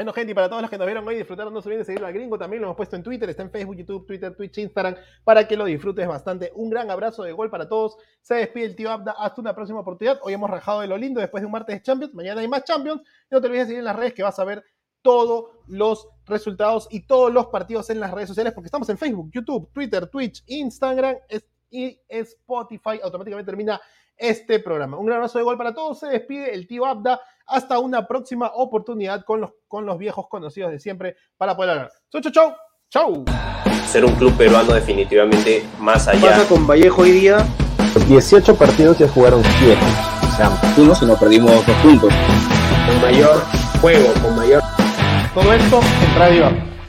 [0.00, 1.84] Bueno, gente, y para todos los que nos vieron hoy disfrutaron, no se olviden de
[1.84, 2.38] seguirlo al gringo.
[2.38, 5.58] También lo hemos puesto en Twitter, está en Facebook, YouTube, Twitter, Twitch, Instagram, para que
[5.58, 6.50] lo disfrutes bastante.
[6.54, 7.98] Un gran abrazo de gol para todos.
[8.22, 9.12] Se despide el tío Abda.
[9.12, 10.18] Hasta una próxima oportunidad.
[10.22, 12.14] Hoy hemos rajado de lo lindo después de un martes de Champions.
[12.14, 13.02] Mañana hay más Champions.
[13.30, 14.64] No te olvides de seguir en las redes que vas a ver
[15.02, 19.30] todos los resultados y todos los partidos en las redes sociales, porque estamos en Facebook,
[19.34, 21.16] YouTube, Twitter, Twitch, Instagram
[21.68, 23.00] y Spotify.
[23.02, 23.78] Automáticamente termina
[24.20, 24.98] este programa.
[24.98, 25.98] Un gran abrazo de gol para todos.
[25.98, 27.20] Se despide el tío Abda.
[27.46, 31.92] Hasta una próxima oportunidad con los, con los viejos conocidos de siempre para poder hablar.
[32.12, 32.54] Chau, chau, chau.
[32.90, 33.24] Chau.
[33.86, 36.20] Ser un club peruano definitivamente más allá.
[36.20, 37.46] Pasa con Vallejo hoy día
[37.98, 39.78] 18 partidos se jugaron 7.
[40.22, 42.12] O sea, uno si no perdimos dos puntos.
[42.86, 43.42] con mayor
[43.80, 44.62] juego, con mayor
[45.34, 46.79] Todo esto en Radio Abda.